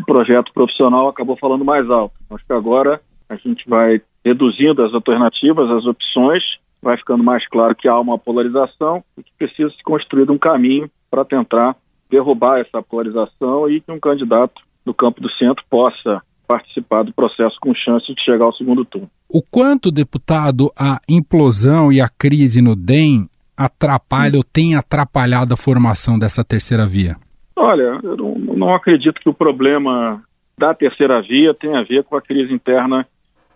o 0.00 0.04
projeto 0.04 0.52
profissional 0.52 1.08
acabou 1.08 1.36
falando 1.36 1.64
mais 1.64 1.88
alto. 1.90 2.14
Acho 2.30 2.44
que 2.44 2.52
agora 2.52 3.00
a 3.28 3.36
gente 3.36 3.68
vai 3.68 4.00
reduzindo 4.26 4.82
as 4.82 4.92
alternativas, 4.92 5.70
as 5.70 5.86
opções, 5.86 6.42
vai 6.82 6.96
ficando 6.96 7.22
mais 7.22 7.46
claro 7.48 7.76
que 7.76 7.86
há 7.86 7.98
uma 7.98 8.18
polarização 8.18 9.04
e 9.16 9.22
que 9.22 9.30
precisa 9.38 9.70
se 9.70 9.82
construir 9.84 10.28
um 10.28 10.36
caminho 10.36 10.90
para 11.08 11.24
tentar 11.24 11.76
derrubar 12.10 12.58
essa 12.58 12.82
polarização 12.82 13.70
e 13.70 13.80
que 13.80 13.92
um 13.92 14.00
candidato 14.00 14.60
do 14.84 14.92
campo 14.92 15.20
do 15.20 15.30
centro 15.32 15.64
possa 15.70 16.20
participar 16.48 17.04
do 17.04 17.12
processo 17.12 17.56
com 17.60 17.72
chance 17.72 18.12
de 18.12 18.20
chegar 18.20 18.44
ao 18.44 18.54
segundo 18.54 18.84
turno. 18.84 19.08
O 19.28 19.42
quanto, 19.42 19.92
deputado, 19.92 20.72
a 20.76 20.98
implosão 21.08 21.92
e 21.92 22.00
a 22.00 22.08
crise 22.08 22.60
no 22.60 22.74
DEM 22.74 23.28
atrapalha 23.56 24.36
ou 24.36 24.44
tem 24.44 24.74
atrapalhado 24.74 25.54
a 25.54 25.56
formação 25.56 26.18
dessa 26.18 26.44
terceira 26.44 26.84
via? 26.86 27.16
Olha, 27.54 28.00
eu 28.02 28.16
não, 28.16 28.34
não 28.34 28.74
acredito 28.74 29.20
que 29.20 29.28
o 29.28 29.34
problema 29.34 30.22
da 30.58 30.74
terceira 30.74 31.22
via 31.22 31.54
tenha 31.54 31.80
a 31.80 31.84
ver 31.84 32.02
com 32.04 32.16
a 32.16 32.22
crise 32.22 32.52
interna 32.52 33.06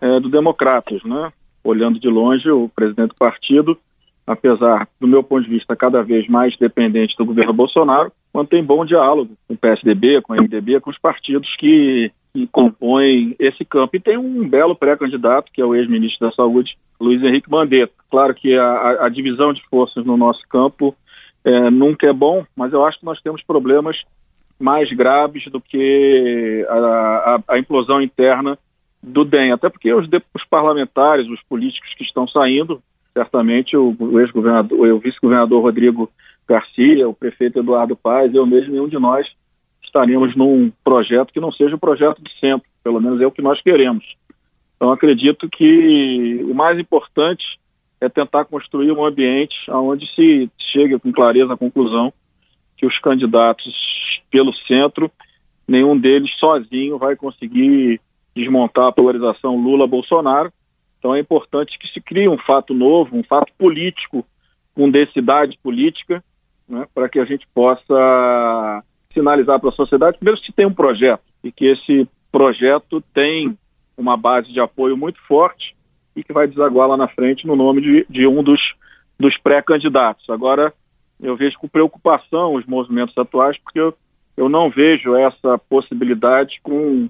é, 0.01 0.19
do 0.19 0.29
Democratas, 0.29 1.03
né? 1.03 1.31
Olhando 1.63 1.99
de 1.99 2.09
longe, 2.09 2.49
o 2.49 2.67
presidente 2.69 3.09
do 3.09 3.15
partido, 3.15 3.77
apesar 4.25 4.87
do 4.99 5.07
meu 5.07 5.23
ponto 5.23 5.43
de 5.43 5.49
vista 5.49 5.75
cada 5.75 6.01
vez 6.01 6.27
mais 6.27 6.57
dependente 6.57 7.15
do 7.17 7.25
governo 7.25 7.53
Bolsonaro, 7.53 8.11
mantém 8.33 8.63
bom 8.63 8.83
diálogo 8.83 9.35
com 9.47 9.53
o 9.53 9.57
PSDB, 9.57 10.21
com 10.21 10.33
o 10.33 10.35
MDB, 10.35 10.79
com 10.79 10.89
os 10.89 10.97
partidos 10.97 11.55
que 11.57 12.11
que 12.33 12.47
compõem 12.47 13.35
esse 13.39 13.65
campo. 13.65 13.95
E 13.95 13.99
tem 13.99 14.17
um 14.17 14.47
belo 14.47 14.75
pré-candidato, 14.75 15.51
que 15.51 15.61
é 15.61 15.65
o 15.65 15.75
ex-ministro 15.75 16.27
da 16.27 16.33
Saúde, 16.33 16.77
Luiz 16.99 17.21
Henrique 17.21 17.51
Mandetta. 17.51 17.93
Claro 18.09 18.33
que 18.33 18.55
a, 18.55 19.05
a 19.05 19.09
divisão 19.09 19.53
de 19.53 19.61
forças 19.69 20.05
no 20.05 20.15
nosso 20.15 20.41
campo 20.47 20.95
é, 21.43 21.69
nunca 21.69 22.07
é 22.07 22.13
bom, 22.13 22.45
mas 22.55 22.71
eu 22.71 22.85
acho 22.85 22.99
que 22.99 23.05
nós 23.05 23.21
temos 23.21 23.43
problemas 23.43 23.97
mais 24.59 24.89
graves 24.93 25.43
do 25.51 25.59
que 25.59 26.65
a, 26.69 26.75
a, 26.75 27.43
a 27.55 27.59
implosão 27.59 28.01
interna 28.01 28.57
do 29.01 29.25
DEM. 29.25 29.51
Até 29.51 29.69
porque 29.69 29.93
os, 29.93 30.07
os, 30.33 30.45
parlamentares, 30.45 31.27
os 31.27 31.41
políticos 31.43 31.93
que 31.95 32.03
estão 32.03 32.27
saindo, 32.27 32.81
certamente 33.13 33.75
o, 33.75 33.95
o 33.99 34.19
ex-governador, 34.19 34.93
o 34.93 34.99
vice-governador 34.99 35.61
Rodrigo 35.61 36.09
Garcia, 36.47 37.07
o 37.07 37.13
prefeito 37.13 37.59
Eduardo 37.59 37.95
Paes, 37.95 38.33
eu 38.33 38.45
mesmo, 38.45 38.73
nenhum 38.73 38.87
de 38.87 38.99
nós 38.99 39.27
estaríamos 39.83 40.35
num 40.35 40.71
projeto 40.83 41.33
que 41.33 41.39
não 41.39 41.51
seja 41.51 41.75
o 41.75 41.79
projeto 41.79 42.21
de 42.21 42.31
centro, 42.39 42.67
pelo 42.83 43.01
menos 43.01 43.19
é 43.19 43.27
o 43.27 43.31
que 43.31 43.41
nós 43.41 43.61
queremos. 43.61 44.05
Então, 44.75 44.91
acredito 44.91 45.49
que 45.49 46.43
o 46.43 46.53
mais 46.53 46.79
importante 46.79 47.43
é 47.99 48.09
tentar 48.09 48.45
construir 48.45 48.91
um 48.91 49.05
ambiente 49.05 49.55
onde 49.69 50.07
se 50.15 50.49
chegue 50.71 50.97
com 50.97 51.11
clareza 51.11 51.53
à 51.53 51.57
conclusão 51.57 52.11
que 52.77 52.85
os 52.85 52.97
candidatos 52.99 53.71
pelo 54.31 54.53
centro, 54.65 55.11
nenhum 55.67 55.95
deles 55.97 56.31
sozinho 56.39 56.97
vai 56.97 57.15
conseguir 57.15 58.01
desmontar 58.35 58.87
a 58.87 58.91
polarização 58.91 59.57
Lula-Bolsonaro. 59.57 60.51
Então 60.99 61.15
é 61.15 61.19
importante 61.19 61.77
que 61.79 61.87
se 61.87 61.99
crie 61.99 62.29
um 62.29 62.37
fato 62.37 62.73
novo, 62.73 63.17
um 63.17 63.23
fato 63.23 63.51
político, 63.57 64.25
com 64.73 64.89
densidade 64.89 65.57
política, 65.61 66.23
né, 66.67 66.87
para 66.93 67.09
que 67.09 67.19
a 67.19 67.25
gente 67.25 67.45
possa 67.53 68.83
sinalizar 69.13 69.59
para 69.59 69.69
a 69.69 69.73
sociedade, 69.73 70.17
primeiro, 70.17 70.39
que 70.41 70.53
tem 70.53 70.65
um 70.65 70.73
projeto 70.73 71.23
e 71.43 71.51
que 71.51 71.65
esse 71.65 72.07
projeto 72.31 73.01
tem 73.13 73.57
uma 73.97 74.15
base 74.15 74.51
de 74.51 74.59
apoio 74.59 74.95
muito 74.95 75.19
forte 75.27 75.75
e 76.15 76.23
que 76.23 76.33
vai 76.33 76.47
desaguar 76.47 76.87
lá 76.87 76.97
na 76.97 77.07
frente 77.07 77.45
no 77.45 77.55
nome 77.55 77.81
de, 77.81 78.05
de 78.09 78.27
um 78.27 78.41
dos, 78.43 78.61
dos 79.19 79.37
pré-candidatos. 79.39 80.29
Agora, 80.29 80.73
eu 81.21 81.35
vejo 81.35 81.57
com 81.59 81.67
preocupação 81.67 82.55
os 82.55 82.65
movimentos 82.65 83.17
atuais, 83.17 83.57
porque 83.63 83.79
eu, 83.79 83.93
eu 84.35 84.49
não 84.49 84.69
vejo 84.69 85.15
essa 85.15 85.57
possibilidade 85.69 86.59
com, 86.63 87.09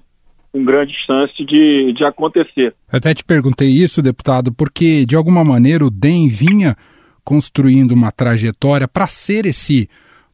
com 0.52 0.64
grande 0.64 0.92
chance 1.06 1.32
de, 1.44 1.92
de 1.96 2.04
acontecer. 2.04 2.74
Eu 2.92 2.98
até 2.98 3.14
te 3.14 3.24
perguntei 3.24 3.68
isso, 3.68 4.02
deputado, 4.02 4.52
porque 4.52 5.06
de 5.06 5.16
alguma 5.16 5.42
maneira 5.42 5.84
o 5.84 5.90
DEM 5.90 6.28
vinha 6.28 6.76
construindo 7.24 7.92
uma 7.92 8.12
trajetória 8.12 8.86
para 8.86 9.06
ser 9.06 9.46
esse 9.46 9.88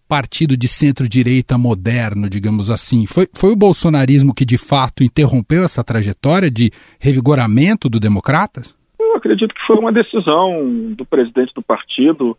partido 0.09 0.57
de 0.57 0.67
centro-direita 0.67 1.59
moderno, 1.59 2.29
digamos 2.29 2.71
assim. 2.71 3.07
Foi, 3.07 3.29
foi 3.33 3.53
o 3.53 3.57
bolsonarismo 3.57 4.35
que 4.35 4.45
de 4.45 4.57
fato 4.57 5.05
interrompeu 5.05 5.65
essa 5.65 5.85
trajetória 5.85 6.51
de 6.51 6.71
revigoramento 6.99 7.89
do 7.89 8.01
Democratas? 8.01 8.75
Eu 8.99 9.15
acredito 9.17 9.55
que 9.55 9.67
foi 9.67 9.77
uma 9.77 9.93
decisão 9.93 10.95
do 10.95 11.05
presidente 11.05 11.53
do 11.55 11.63
partido, 11.63 12.37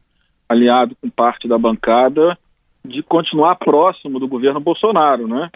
aliado 0.50 0.96
com 1.00 1.10
parte 1.10 1.48
da 1.48 1.58
bancada, 1.58 2.38
de 2.84 3.04
continuar 3.04 3.56
próximo 3.56 4.20
do 4.20 4.28
governo 4.28 4.60
Bolsonaro, 4.60 5.28
né? 5.28 5.50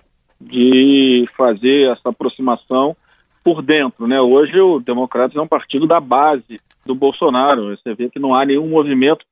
De 0.45 1.25
fazer 1.35 1.91
essa 1.91 2.09
aproximação 2.09 2.95
por 3.43 3.62
dentro, 3.62 4.07
né? 4.07 4.21
Hoje 4.21 4.59
o 4.59 4.79
Democratas 4.79 5.35
é 5.35 5.41
um 5.41 5.47
partido 5.47 5.85
da 5.85 6.00
base 6.00 6.62
do 6.85 6.95
Bolsonaro. 6.95 7.75
Você 7.75 7.93
vê 7.93 8.09
que 8.09 8.19
não 8.19 8.33
há 8.33 8.45
nenhum 8.45 8.67
movimento 8.67 9.25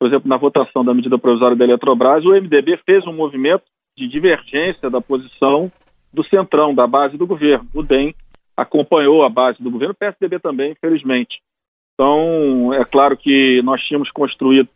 por 0.00 0.08
exemplo, 0.08 0.30
na 0.30 0.38
votação 0.38 0.82
da 0.82 0.94
medida 0.94 1.18
provisória 1.18 1.54
da 1.54 1.64
Eletrobras, 1.66 2.24
o 2.24 2.30
MDB 2.30 2.78
fez 2.86 3.06
um 3.06 3.12
movimento 3.12 3.64
de 3.94 4.08
divergência 4.08 4.88
da 4.88 4.98
posição 4.98 5.70
do 6.10 6.24
centrão, 6.24 6.74
da 6.74 6.86
base 6.86 7.18
do 7.18 7.26
governo. 7.26 7.68
O 7.74 7.82
DEM 7.82 8.14
acompanhou 8.56 9.22
a 9.22 9.28
base 9.28 9.62
do 9.62 9.70
governo, 9.70 9.92
o 9.92 9.96
PSDB 9.96 10.38
também, 10.38 10.72
infelizmente. 10.72 11.42
Então, 11.92 12.72
é 12.72 12.82
claro 12.82 13.14
que 13.14 13.60
nós 13.62 13.78
tínhamos 13.82 14.10
construído, 14.10 14.70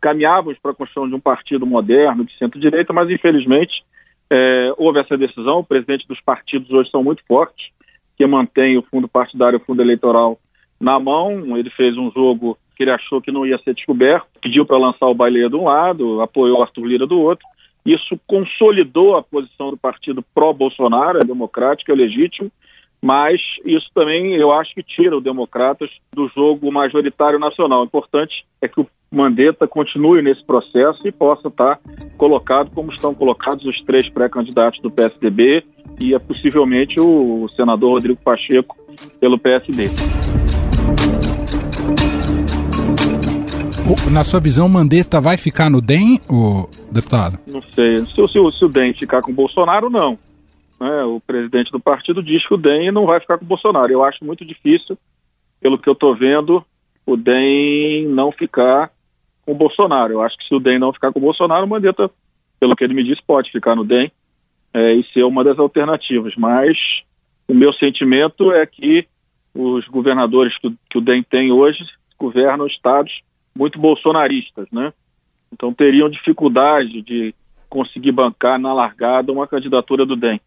caminhávamos 0.00 0.58
para 0.58 0.72
a 0.72 0.74
construção 0.74 1.08
de 1.08 1.14
um 1.14 1.20
partido 1.20 1.64
moderno, 1.64 2.24
de 2.24 2.36
centro-direita, 2.36 2.92
mas 2.92 3.08
infelizmente 3.08 3.84
é, 4.30 4.72
houve 4.76 5.00
essa 5.00 5.16
decisão. 5.16 5.60
O 5.60 5.64
presidente 5.64 6.06
dos 6.06 6.20
partidos 6.20 6.70
hoje 6.70 6.90
são 6.90 7.02
muito 7.02 7.22
fortes, 7.26 7.70
que 8.16 8.26
mantém 8.26 8.76
o 8.76 8.82
fundo 8.82 9.08
partidário, 9.08 9.58
o 9.58 9.64
fundo 9.64 9.82
eleitoral 9.82 10.38
na 10.80 10.98
mão. 10.98 11.56
Ele 11.56 11.70
fez 11.70 11.96
um 11.96 12.10
jogo 12.10 12.58
que 12.76 12.84
ele 12.84 12.90
achou 12.92 13.20
que 13.20 13.32
não 13.32 13.44
ia 13.44 13.58
ser 13.58 13.74
descoberto, 13.74 14.28
pediu 14.40 14.64
para 14.64 14.78
lançar 14.78 15.06
o 15.06 15.14
Baileia 15.14 15.50
de 15.50 15.56
um 15.56 15.64
lado, 15.64 16.20
apoiou 16.20 16.58
o 16.58 16.62
Arthur 16.62 16.86
Lira 16.86 17.06
do 17.06 17.18
outro. 17.18 17.44
Isso 17.84 18.20
consolidou 18.26 19.16
a 19.16 19.22
posição 19.22 19.70
do 19.70 19.76
partido 19.76 20.22
pró-Bolsonaro, 20.34 21.18
é 21.18 21.24
democrático, 21.24 21.90
é 21.90 21.94
legítimo, 21.94 22.52
mas 23.00 23.40
isso 23.64 23.88
também 23.94 24.34
eu 24.34 24.52
acho 24.52 24.74
que 24.74 24.82
tira 24.82 25.16
o 25.16 25.20
Democratas 25.20 25.90
do 26.12 26.28
jogo 26.28 26.70
majoritário 26.72 27.38
nacional. 27.38 27.82
O 27.82 27.86
importante 27.86 28.44
é 28.60 28.68
que 28.68 28.80
o 28.80 28.86
Mandetta 29.10 29.66
continue 29.66 30.20
nesse 30.20 30.44
processo 30.44 31.06
e 31.06 31.12
possa 31.12 31.48
estar 31.48 31.80
colocado 32.16 32.70
como 32.72 32.92
estão 32.92 33.14
colocados 33.14 33.64
os 33.64 33.80
três 33.84 34.08
pré-candidatos 34.10 34.80
do 34.82 34.90
PSDB 34.90 35.64
e 36.00 36.14
é 36.14 36.18
possivelmente 36.18 37.00
o 37.00 37.48
senador 37.54 37.92
Rodrigo 37.92 38.20
Pacheco 38.22 38.76
pelo 39.20 39.38
PSD. 39.38 39.84
Na 44.10 44.22
sua 44.22 44.38
visão, 44.38 44.68
Mandetta 44.68 45.20
vai 45.20 45.38
ficar 45.38 45.70
no 45.70 45.80
DEM, 45.80 46.20
o 46.28 46.68
deputado? 46.90 47.38
Não 47.46 47.62
sei. 47.74 48.00
Se, 48.00 48.14
se, 48.14 48.58
se 48.58 48.64
o 48.64 48.68
DEM 48.68 48.92
ficar 48.92 49.22
com 49.22 49.30
o 49.30 49.34
Bolsonaro, 49.34 49.88
não. 49.88 50.18
É, 50.80 51.04
o 51.04 51.20
presidente 51.20 51.72
do 51.72 51.80
partido 51.80 52.22
diz 52.22 52.46
que 52.46 52.54
o 52.54 52.58
DEM 52.58 52.92
não 52.92 53.06
vai 53.06 53.20
ficar 53.20 53.38
com 53.38 53.44
o 53.44 53.48
Bolsonaro. 53.48 53.92
Eu 53.92 54.04
acho 54.04 54.24
muito 54.24 54.44
difícil, 54.44 54.96
pelo 55.60 55.78
que 55.78 55.88
eu 55.88 55.92
estou 55.92 56.14
vendo, 56.14 56.64
o 57.04 57.16
DEM 57.16 58.06
não 58.06 58.30
ficar 58.30 58.90
com 59.44 59.52
o 59.52 59.56
Bolsonaro. 59.56 60.12
Eu 60.12 60.22
acho 60.22 60.36
que 60.36 60.46
se 60.46 60.54
o 60.54 60.60
DEM 60.60 60.78
não 60.78 60.92
ficar 60.92 61.12
com 61.12 61.18
o 61.18 61.22
Bolsonaro, 61.22 61.64
o 61.64 61.68
Mandetta, 61.68 62.10
pelo 62.60 62.76
que 62.76 62.84
ele 62.84 62.94
me 62.94 63.02
disse, 63.02 63.20
pode 63.26 63.50
ficar 63.50 63.74
no 63.74 63.84
DEM 63.84 64.10
é, 64.72 64.94
e 64.94 65.04
ser 65.12 65.24
uma 65.24 65.42
das 65.42 65.58
alternativas. 65.58 66.34
Mas 66.36 66.76
o 67.48 67.54
meu 67.54 67.72
sentimento 67.72 68.52
é 68.52 68.64
que 68.66 69.06
os 69.54 69.86
governadores 69.88 70.56
que, 70.58 70.72
que 70.90 70.98
o 70.98 71.00
DEM 71.00 71.22
tem 71.22 71.50
hoje 71.50 71.84
governam 72.18 72.66
estados 72.66 73.12
muito 73.54 73.78
bolsonaristas, 73.78 74.68
né? 74.70 74.92
Então 75.52 75.72
teriam 75.72 76.08
dificuldade 76.08 77.02
de 77.02 77.34
conseguir 77.68 78.12
bancar 78.12 78.58
na 78.58 78.72
largada 78.72 79.32
uma 79.32 79.46
candidatura 79.46 80.06
do 80.06 80.14
DEM. 80.14 80.40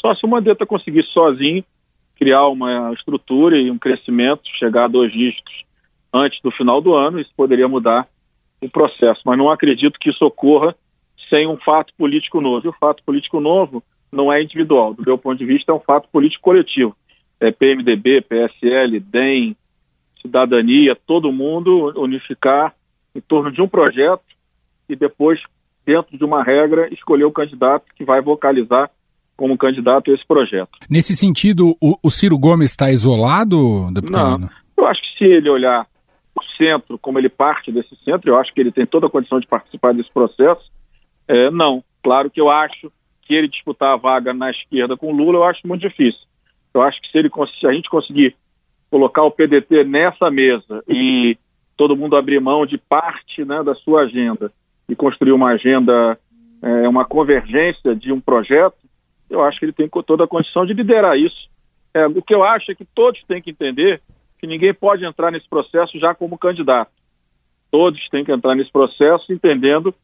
Só 0.00 0.14
se 0.14 0.24
o 0.24 0.28
Mandetta 0.28 0.66
conseguir 0.66 1.04
sozinho 1.04 1.64
criar 2.16 2.46
uma 2.48 2.92
estrutura 2.92 3.56
e 3.56 3.70
um 3.70 3.78
crescimento, 3.78 4.42
chegar 4.58 4.84
a 4.84 4.88
dois 4.88 5.12
dígitos 5.12 5.64
antes 6.12 6.40
do 6.42 6.50
final 6.50 6.80
do 6.80 6.94
ano, 6.94 7.20
isso 7.20 7.30
poderia 7.36 7.68
mudar 7.68 8.08
o 8.60 8.68
processo. 8.68 9.20
Mas 9.24 9.38
não 9.38 9.50
acredito 9.50 9.98
que 9.98 10.10
isso 10.10 10.24
ocorra 10.24 10.74
sem 11.28 11.46
um 11.46 11.56
fato 11.58 11.92
político 11.96 12.40
novo. 12.40 12.66
E 12.66 12.70
o 12.70 12.72
fato 12.72 13.02
político 13.04 13.38
novo 13.40 13.82
não 14.10 14.32
é 14.32 14.42
individual. 14.42 14.94
Do 14.94 15.02
meu 15.04 15.18
ponto 15.18 15.38
de 15.38 15.44
vista, 15.44 15.70
é 15.70 15.74
um 15.74 15.80
fato 15.80 16.08
político 16.08 16.42
coletivo. 16.42 16.96
É 17.40 17.52
PMDB, 17.52 18.22
PSL, 18.22 18.98
DEM, 18.98 19.56
Cidadania, 20.20 20.96
todo 21.06 21.32
mundo 21.32 21.92
unificar 21.96 22.74
em 23.14 23.20
torno 23.20 23.52
de 23.52 23.62
um 23.62 23.68
projeto 23.68 24.22
e 24.88 24.96
depois, 24.96 25.40
dentro 25.86 26.16
de 26.16 26.24
uma 26.24 26.42
regra, 26.42 26.92
escolher 26.92 27.24
o 27.24 27.32
candidato 27.32 27.84
que 27.94 28.04
vai 28.04 28.20
vocalizar 28.20 28.90
como 29.38 29.56
candidato 29.56 30.10
a 30.10 30.14
esse 30.14 30.26
projeto. 30.26 30.70
Nesse 30.90 31.14
sentido, 31.14 31.76
o, 31.80 31.96
o 32.02 32.10
Ciro 32.10 32.36
Gomes 32.36 32.72
está 32.72 32.90
isolado, 32.90 33.88
deputado? 33.94 34.40
Não. 34.40 34.50
Eu 34.76 34.86
acho 34.88 35.00
que 35.00 35.16
se 35.16 35.24
ele 35.24 35.48
olhar 35.48 35.86
o 36.36 36.42
centro, 36.56 36.98
como 36.98 37.20
ele 37.20 37.28
parte 37.28 37.70
desse 37.70 37.94
centro, 38.04 38.30
eu 38.30 38.36
acho 38.36 38.52
que 38.52 38.60
ele 38.60 38.72
tem 38.72 38.84
toda 38.84 39.06
a 39.06 39.10
condição 39.10 39.38
de 39.38 39.46
participar 39.46 39.94
desse 39.94 40.12
processo. 40.12 40.60
É, 41.28 41.52
não. 41.52 41.84
Claro 42.02 42.28
que 42.28 42.40
eu 42.40 42.50
acho 42.50 42.92
que 43.22 43.32
ele 43.32 43.46
disputar 43.46 43.94
a 43.94 43.96
vaga 43.96 44.34
na 44.34 44.50
esquerda 44.50 44.96
com 44.96 45.12
Lula, 45.12 45.38
eu 45.38 45.44
acho 45.44 45.66
muito 45.66 45.82
difícil. 45.82 46.20
Eu 46.74 46.82
acho 46.82 47.00
que 47.00 47.08
se, 47.10 47.18
ele, 47.18 47.30
se 47.60 47.66
a 47.66 47.72
gente 47.72 47.88
conseguir 47.88 48.34
colocar 48.90 49.22
o 49.22 49.30
PDT 49.30 49.84
nessa 49.84 50.30
mesa 50.32 50.82
e 50.88 51.38
todo 51.76 51.96
mundo 51.96 52.16
abrir 52.16 52.40
mão 52.40 52.66
de 52.66 52.76
parte 52.76 53.44
né, 53.44 53.62
da 53.62 53.74
sua 53.76 54.02
agenda 54.02 54.50
e 54.88 54.96
construir 54.96 55.32
uma 55.32 55.50
agenda, 55.50 56.18
é, 56.60 56.88
uma 56.88 57.04
convergência 57.04 57.94
de 57.94 58.12
um 58.12 58.20
projeto, 58.20 58.87
eu 59.30 59.42
acho 59.42 59.58
que 59.58 59.64
ele 59.64 59.72
tem 59.72 59.88
toda 59.88 60.24
a 60.24 60.28
condição 60.28 60.64
de 60.64 60.72
liderar 60.72 61.18
isso. 61.18 61.48
É, 61.94 62.06
o 62.06 62.22
que 62.22 62.34
eu 62.34 62.42
acho 62.42 62.70
é 62.70 62.74
que 62.74 62.84
todos 62.84 63.22
têm 63.24 63.42
que 63.42 63.50
entender 63.50 64.00
que 64.38 64.46
ninguém 64.46 64.72
pode 64.72 65.04
entrar 65.04 65.30
nesse 65.30 65.48
processo 65.48 65.98
já 65.98 66.14
como 66.14 66.38
candidato. 66.38 66.90
Todos 67.70 68.08
têm 68.08 68.24
que 68.24 68.32
entrar 68.32 68.54
nesse 68.54 68.70
processo 68.70 69.32
entendendo 69.32 69.94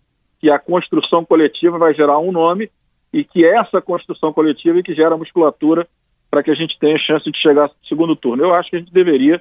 que 0.41 0.51
a 0.51 0.59
construção 0.59 1.25
coletiva 1.25 1.79
vai 1.79 1.95
gerar 1.95 2.19
um 2.19 2.33
nome 2.33 2.71
e 3.13 3.25
que 3.25 3.45
essa 3.45 3.81
construção 3.81 4.33
coletiva 4.33 4.79
é 4.79 4.83
que 4.83 4.95
gera 4.95 5.17
musculatura 5.17 5.87
para 6.31 6.43
que 6.43 6.51
a 6.51 6.55
gente 6.55 6.79
tenha 6.79 6.99
chance 6.99 7.31
de 7.31 7.39
chegar 7.39 7.63
ao 7.63 7.71
segundo 7.89 8.17
turno. 8.17 8.43
Eu 8.43 8.55
acho 8.55 8.69
que 8.69 8.77
a 8.77 8.79
gente 8.81 8.93
deveria, 8.93 9.41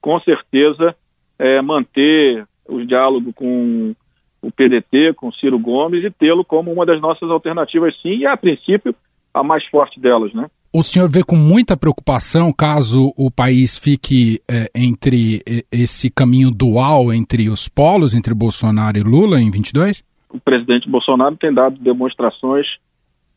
com 0.00 0.20
certeza, 0.20 0.94
é, 1.38 1.60
manter 1.62 2.46
o 2.68 2.84
diálogo 2.84 3.32
com 3.32 3.94
o 4.42 4.52
PDT, 4.52 5.14
com 5.14 5.32
Ciro 5.32 5.58
Gomes 5.58 6.04
e 6.04 6.10
tê-lo 6.10 6.44
como 6.44 6.70
uma 6.70 6.84
das 6.84 7.00
nossas 7.00 7.30
alternativas, 7.30 7.98
sim, 8.02 8.18
e 8.18 8.26
a 8.26 8.36
princípio 8.36 8.94
a 9.34 9.42
mais 9.42 9.66
forte 9.66 10.00
delas, 10.00 10.32
né? 10.32 10.46
O 10.72 10.82
senhor 10.82 11.08
vê 11.08 11.22
com 11.22 11.36
muita 11.36 11.76
preocupação 11.76 12.52
caso 12.52 13.12
o 13.16 13.30
país 13.30 13.78
fique 13.78 14.40
é, 14.50 14.68
entre 14.74 15.40
esse 15.70 16.10
caminho 16.10 16.50
dual 16.50 17.12
entre 17.12 17.48
os 17.48 17.68
polos, 17.68 18.14
entre 18.14 18.34
Bolsonaro 18.34 18.98
e 18.98 19.02
Lula 19.02 19.40
em 19.40 19.50
22? 19.50 20.02
O 20.30 20.40
presidente 20.40 20.90
Bolsonaro 20.90 21.36
tem 21.36 21.54
dado 21.54 21.78
demonstrações 21.78 22.66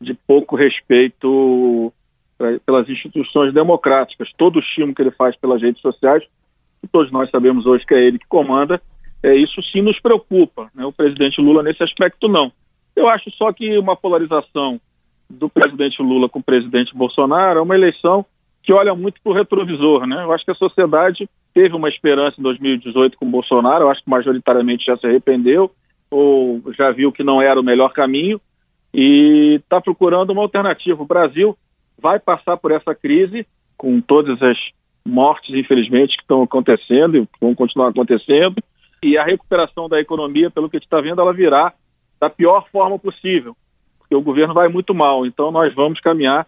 de 0.00 0.14
pouco 0.14 0.56
respeito 0.56 1.92
pra, 2.36 2.58
pelas 2.66 2.88
instituições 2.88 3.54
democráticas. 3.54 4.28
Todo 4.36 4.56
o 4.56 4.60
estímulo 4.60 4.94
que 4.94 5.02
ele 5.02 5.12
faz 5.12 5.36
pelas 5.36 5.62
redes 5.62 5.80
sociais, 5.80 6.24
que 6.80 6.88
todos 6.88 7.12
nós 7.12 7.30
sabemos 7.30 7.66
hoje 7.66 7.86
que 7.86 7.94
é 7.94 8.04
ele 8.04 8.18
que 8.18 8.26
comanda, 8.26 8.82
é, 9.22 9.36
isso 9.36 9.62
sim 9.70 9.80
nos 9.80 10.00
preocupa. 10.00 10.68
Né? 10.74 10.84
O 10.84 10.92
presidente 10.92 11.40
Lula, 11.40 11.62
nesse 11.62 11.84
aspecto, 11.84 12.26
não. 12.26 12.50
Eu 12.96 13.08
acho 13.08 13.30
só 13.32 13.52
que 13.52 13.78
uma 13.78 13.94
polarização 13.94 14.80
do 15.28 15.48
presidente 15.48 16.02
Lula 16.02 16.28
com 16.28 16.38
o 16.38 16.42
presidente 16.42 16.94
Bolsonaro 16.94 17.58
é 17.58 17.62
uma 17.62 17.74
eleição 17.74 18.24
que 18.62 18.72
olha 18.72 18.94
muito 18.94 19.20
para 19.22 19.32
o 19.32 19.34
retrovisor, 19.34 20.06
né? 20.06 20.22
Eu 20.24 20.32
acho 20.32 20.44
que 20.44 20.50
a 20.50 20.54
sociedade 20.54 21.28
teve 21.54 21.74
uma 21.74 21.88
esperança 21.88 22.38
em 22.38 22.42
2018 22.42 23.16
com 23.16 23.30
Bolsonaro, 23.30 23.84
eu 23.84 23.90
acho 23.90 24.02
que 24.02 24.10
majoritariamente 24.10 24.86
já 24.86 24.96
se 24.96 25.06
arrependeu 25.06 25.70
ou 26.10 26.62
já 26.76 26.90
viu 26.90 27.12
que 27.12 27.22
não 27.22 27.40
era 27.40 27.60
o 27.60 27.64
melhor 27.64 27.92
caminho 27.92 28.40
e 28.92 29.60
está 29.62 29.80
procurando 29.80 30.30
uma 30.30 30.42
alternativa. 30.42 31.02
O 31.02 31.06
Brasil 31.06 31.56
vai 32.00 32.18
passar 32.18 32.56
por 32.56 32.72
essa 32.72 32.94
crise 32.94 33.46
com 33.76 34.00
todas 34.00 34.42
as 34.42 34.58
mortes, 35.06 35.54
infelizmente, 35.54 36.16
que 36.16 36.22
estão 36.22 36.42
acontecendo 36.42 37.16
e 37.16 37.28
vão 37.40 37.54
continuar 37.54 37.88
acontecendo, 37.88 38.56
e 39.02 39.16
a 39.16 39.24
recuperação 39.24 39.88
da 39.88 40.00
economia, 40.00 40.50
pelo 40.50 40.68
que 40.68 40.76
a 40.76 40.78
gente 40.78 40.86
está 40.86 41.00
vendo, 41.00 41.20
ela 41.20 41.32
virá 41.32 41.72
da 42.20 42.28
pior 42.28 42.66
forma 42.70 42.98
possível 42.98 43.56
porque 44.08 44.16
o 44.16 44.22
governo 44.22 44.54
vai 44.54 44.68
muito 44.68 44.94
mal. 44.94 45.26
Então 45.26 45.50
nós 45.50 45.74
vamos 45.74 46.00
caminhar, 46.00 46.46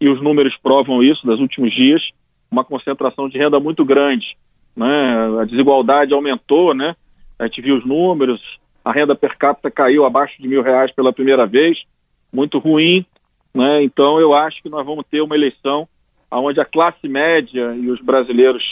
e 0.00 0.08
os 0.08 0.20
números 0.22 0.56
provam 0.62 1.02
isso 1.02 1.26
nos 1.26 1.38
últimos 1.38 1.72
dias, 1.72 2.02
uma 2.50 2.64
concentração 2.64 3.28
de 3.28 3.38
renda 3.38 3.60
muito 3.60 3.84
grande. 3.84 4.34
Né? 4.74 5.40
A 5.40 5.44
desigualdade 5.44 6.14
aumentou, 6.14 6.74
né? 6.74 6.96
A 7.38 7.46
gente 7.46 7.60
viu 7.60 7.76
os 7.76 7.86
números, 7.86 8.40
a 8.84 8.90
renda 8.90 9.14
per 9.14 9.36
capita 9.36 9.70
caiu 9.70 10.04
abaixo 10.04 10.40
de 10.40 10.48
mil 10.48 10.62
reais 10.62 10.90
pela 10.92 11.12
primeira 11.12 11.46
vez, 11.46 11.78
muito 12.32 12.58
ruim. 12.58 13.04
Né? 13.54 13.84
Então 13.84 14.18
eu 14.18 14.34
acho 14.34 14.62
que 14.62 14.70
nós 14.70 14.84
vamos 14.84 15.04
ter 15.06 15.20
uma 15.20 15.36
eleição 15.36 15.86
onde 16.30 16.58
a 16.60 16.64
classe 16.64 17.06
média 17.06 17.74
e 17.74 17.90
os 17.90 18.00
brasileiros 18.00 18.62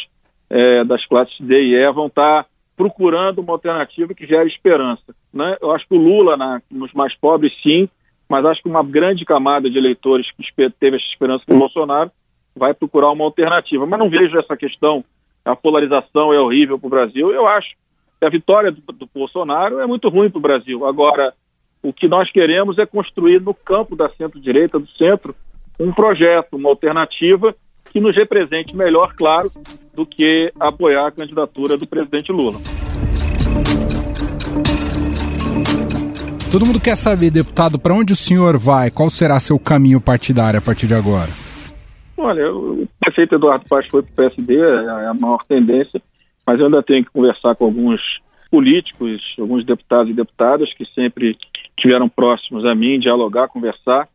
é, 0.48 0.82
das 0.84 1.04
classes 1.06 1.38
D 1.38 1.54
e 1.54 1.74
E 1.74 1.92
vão 1.92 2.06
estar 2.06 2.46
procurando 2.74 3.40
uma 3.40 3.52
alternativa 3.52 4.14
que 4.14 4.26
gere 4.26 4.48
esperança. 4.48 5.14
Né? 5.32 5.56
Eu 5.60 5.70
acho 5.72 5.86
que 5.86 5.94
o 5.94 5.98
Lula, 5.98 6.36
na, 6.38 6.62
nos 6.70 6.90
mais 6.94 7.14
pobres, 7.18 7.52
sim, 7.62 7.86
mas 8.30 8.46
acho 8.46 8.62
que 8.62 8.68
uma 8.68 8.84
grande 8.84 9.24
camada 9.24 9.68
de 9.68 9.76
eleitores 9.76 10.30
que 10.30 10.70
teve 10.78 10.96
essa 10.96 11.06
esperança 11.06 11.44
com 11.44 11.56
o 11.56 11.58
Bolsonaro 11.58 12.12
vai 12.54 12.72
procurar 12.72 13.10
uma 13.10 13.24
alternativa. 13.24 13.84
Mas 13.84 13.98
não 13.98 14.08
vejo 14.08 14.38
essa 14.38 14.56
questão, 14.56 15.04
a 15.44 15.56
polarização 15.56 16.32
é 16.32 16.38
horrível 16.40 16.78
para 16.78 16.86
o 16.86 16.90
Brasil. 16.90 17.32
Eu 17.32 17.48
acho 17.48 17.70
que 18.20 18.24
a 18.24 18.30
vitória 18.30 18.70
do, 18.70 18.80
do 18.92 19.08
Bolsonaro 19.12 19.80
é 19.80 19.86
muito 19.86 20.08
ruim 20.08 20.30
para 20.30 20.38
o 20.38 20.42
Brasil. 20.42 20.86
Agora, 20.86 21.34
o 21.82 21.92
que 21.92 22.06
nós 22.06 22.30
queremos 22.30 22.78
é 22.78 22.86
construir 22.86 23.40
no 23.40 23.52
campo 23.52 23.96
da 23.96 24.08
centro-direita, 24.10 24.78
do 24.78 24.88
centro, 24.90 25.34
um 25.80 25.92
projeto, 25.92 26.54
uma 26.54 26.68
alternativa 26.68 27.52
que 27.90 27.98
nos 27.98 28.14
represente 28.14 28.76
melhor, 28.76 29.12
claro, 29.16 29.50
do 29.92 30.06
que 30.06 30.52
apoiar 30.60 31.08
a 31.08 31.12
candidatura 31.12 31.76
do 31.76 31.86
presidente 31.86 32.30
Lula. 32.30 32.60
Todo 36.50 36.66
mundo 36.66 36.80
quer 36.80 36.96
saber, 36.96 37.30
deputado, 37.30 37.78
para 37.78 37.94
onde 37.94 38.12
o 38.12 38.16
senhor 38.16 38.58
vai? 38.58 38.90
Qual 38.90 39.08
será 39.08 39.38
seu 39.38 39.56
caminho 39.56 40.00
partidário 40.00 40.58
a 40.58 40.60
partir 40.60 40.88
de 40.88 40.94
agora? 40.94 41.28
Olha, 42.16 42.52
o 42.52 42.88
prefeito 42.98 43.36
Eduardo 43.36 43.64
Paz 43.68 43.86
foi 43.86 44.02
para 44.02 44.10
o 44.10 44.16
PSD, 44.16 44.58
é 44.58 45.06
a 45.06 45.14
maior 45.14 45.44
tendência, 45.44 46.02
mas 46.44 46.58
eu 46.58 46.66
ainda 46.66 46.82
tenho 46.82 47.04
que 47.04 47.10
conversar 47.12 47.54
com 47.54 47.66
alguns 47.66 48.00
políticos, 48.50 49.22
alguns 49.38 49.64
deputados 49.64 50.10
e 50.10 50.14
deputadas 50.14 50.74
que 50.74 50.84
sempre 50.86 51.38
estiveram 51.78 52.08
próximos 52.08 52.64
a 52.66 52.74
mim, 52.74 52.98
dialogar, 52.98 53.46
conversar, 53.46 54.08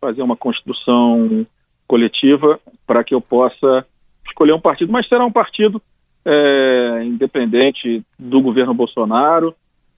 fazer 0.00 0.22
uma 0.22 0.36
construção 0.36 1.46
coletiva 1.86 2.58
para 2.86 3.04
que 3.04 3.14
eu 3.14 3.20
possa 3.20 3.84
escolher 4.26 4.54
um 4.54 4.60
partido, 4.60 4.90
mas 4.90 5.06
será 5.06 5.26
um 5.26 5.30
partido 5.30 5.82
é, 6.24 7.02
independente 7.04 8.02
do 8.18 8.40
governo 8.40 8.72
Bolsonaro, 8.72 9.54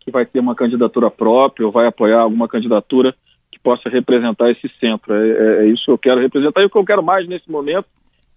que 0.06 0.12
vai 0.12 0.24
ter 0.24 0.38
uma 0.38 0.54
candidatura 0.54 1.10
própria 1.10 1.66
ou 1.66 1.72
vai 1.72 1.88
apoiar 1.88 2.20
alguma 2.20 2.46
candidatura 2.46 3.12
que 3.50 3.58
possa 3.58 3.88
representar 3.88 4.52
esse 4.52 4.68
centro. 4.78 5.12
É, 5.12 5.28
é, 5.28 5.64
é, 5.64 5.66
isso 5.66 5.84
que 5.84 5.90
eu 5.90 5.98
quero 5.98 6.20
representar. 6.20 6.62
E 6.62 6.66
o 6.66 6.70
que 6.70 6.78
eu 6.78 6.84
quero 6.84 7.02
mais 7.02 7.26
nesse 7.26 7.50
momento 7.50 7.86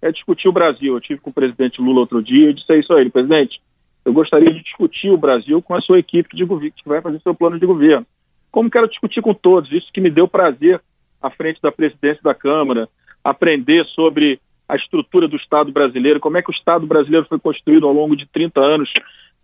é 0.02 0.12
discutir 0.12 0.48
o 0.48 0.52
Brasil. 0.52 0.96
Eu 0.96 1.00
tive 1.00 1.22
com 1.22 1.30
o 1.30 1.34
presidente 1.34 1.80
Lula 1.80 2.00
outro 2.00 2.24
dia 2.24 2.50
e 2.50 2.54
disse 2.54 2.76
isso 2.76 2.92
a 2.92 3.00
ele, 3.00 3.12
presidente, 3.12 3.62
eu 4.04 4.12
gostaria 4.12 4.52
de 4.52 4.64
discutir 4.64 5.12
o 5.12 5.18
Brasil 5.18 5.62
com 5.62 5.76
a 5.76 5.82
sua 5.82 6.00
equipe 6.00 6.36
de 6.36 6.44
governo, 6.44 6.74
que 6.76 6.90
vai 6.90 7.02
fazer 7.02 7.20
seu 7.22 7.36
plano 7.36 7.60
de 7.60 7.66
governo. 7.68 8.06
Como 8.52 8.72
quero 8.72 8.90
discutir 8.90 9.22
com 9.22 9.34
todos, 9.36 9.72
isso 9.72 9.92
que 9.94 10.02
me 10.02 10.10
deu 10.10 10.28
prazer 10.28 10.82
à 11.22 11.30
frente 11.30 11.62
da 11.62 11.72
presidência 11.72 12.22
da 12.24 12.34
Câmara, 12.34 12.90
aprender 13.24 13.86
sobre 13.88 14.40
a 14.68 14.76
estrutura 14.76 15.28
do 15.28 15.36
Estado 15.36 15.72
brasileiro, 15.72 16.20
como 16.20 16.38
é 16.38 16.42
que 16.42 16.50
o 16.50 16.54
Estado 16.54 16.88
brasileiro 16.88 17.28
foi 17.28 17.40
construído 17.40 17.86
ao 17.86 17.94
longo 17.94 18.16
de 18.16 18.26
30 18.28 18.60
anos, 18.60 18.92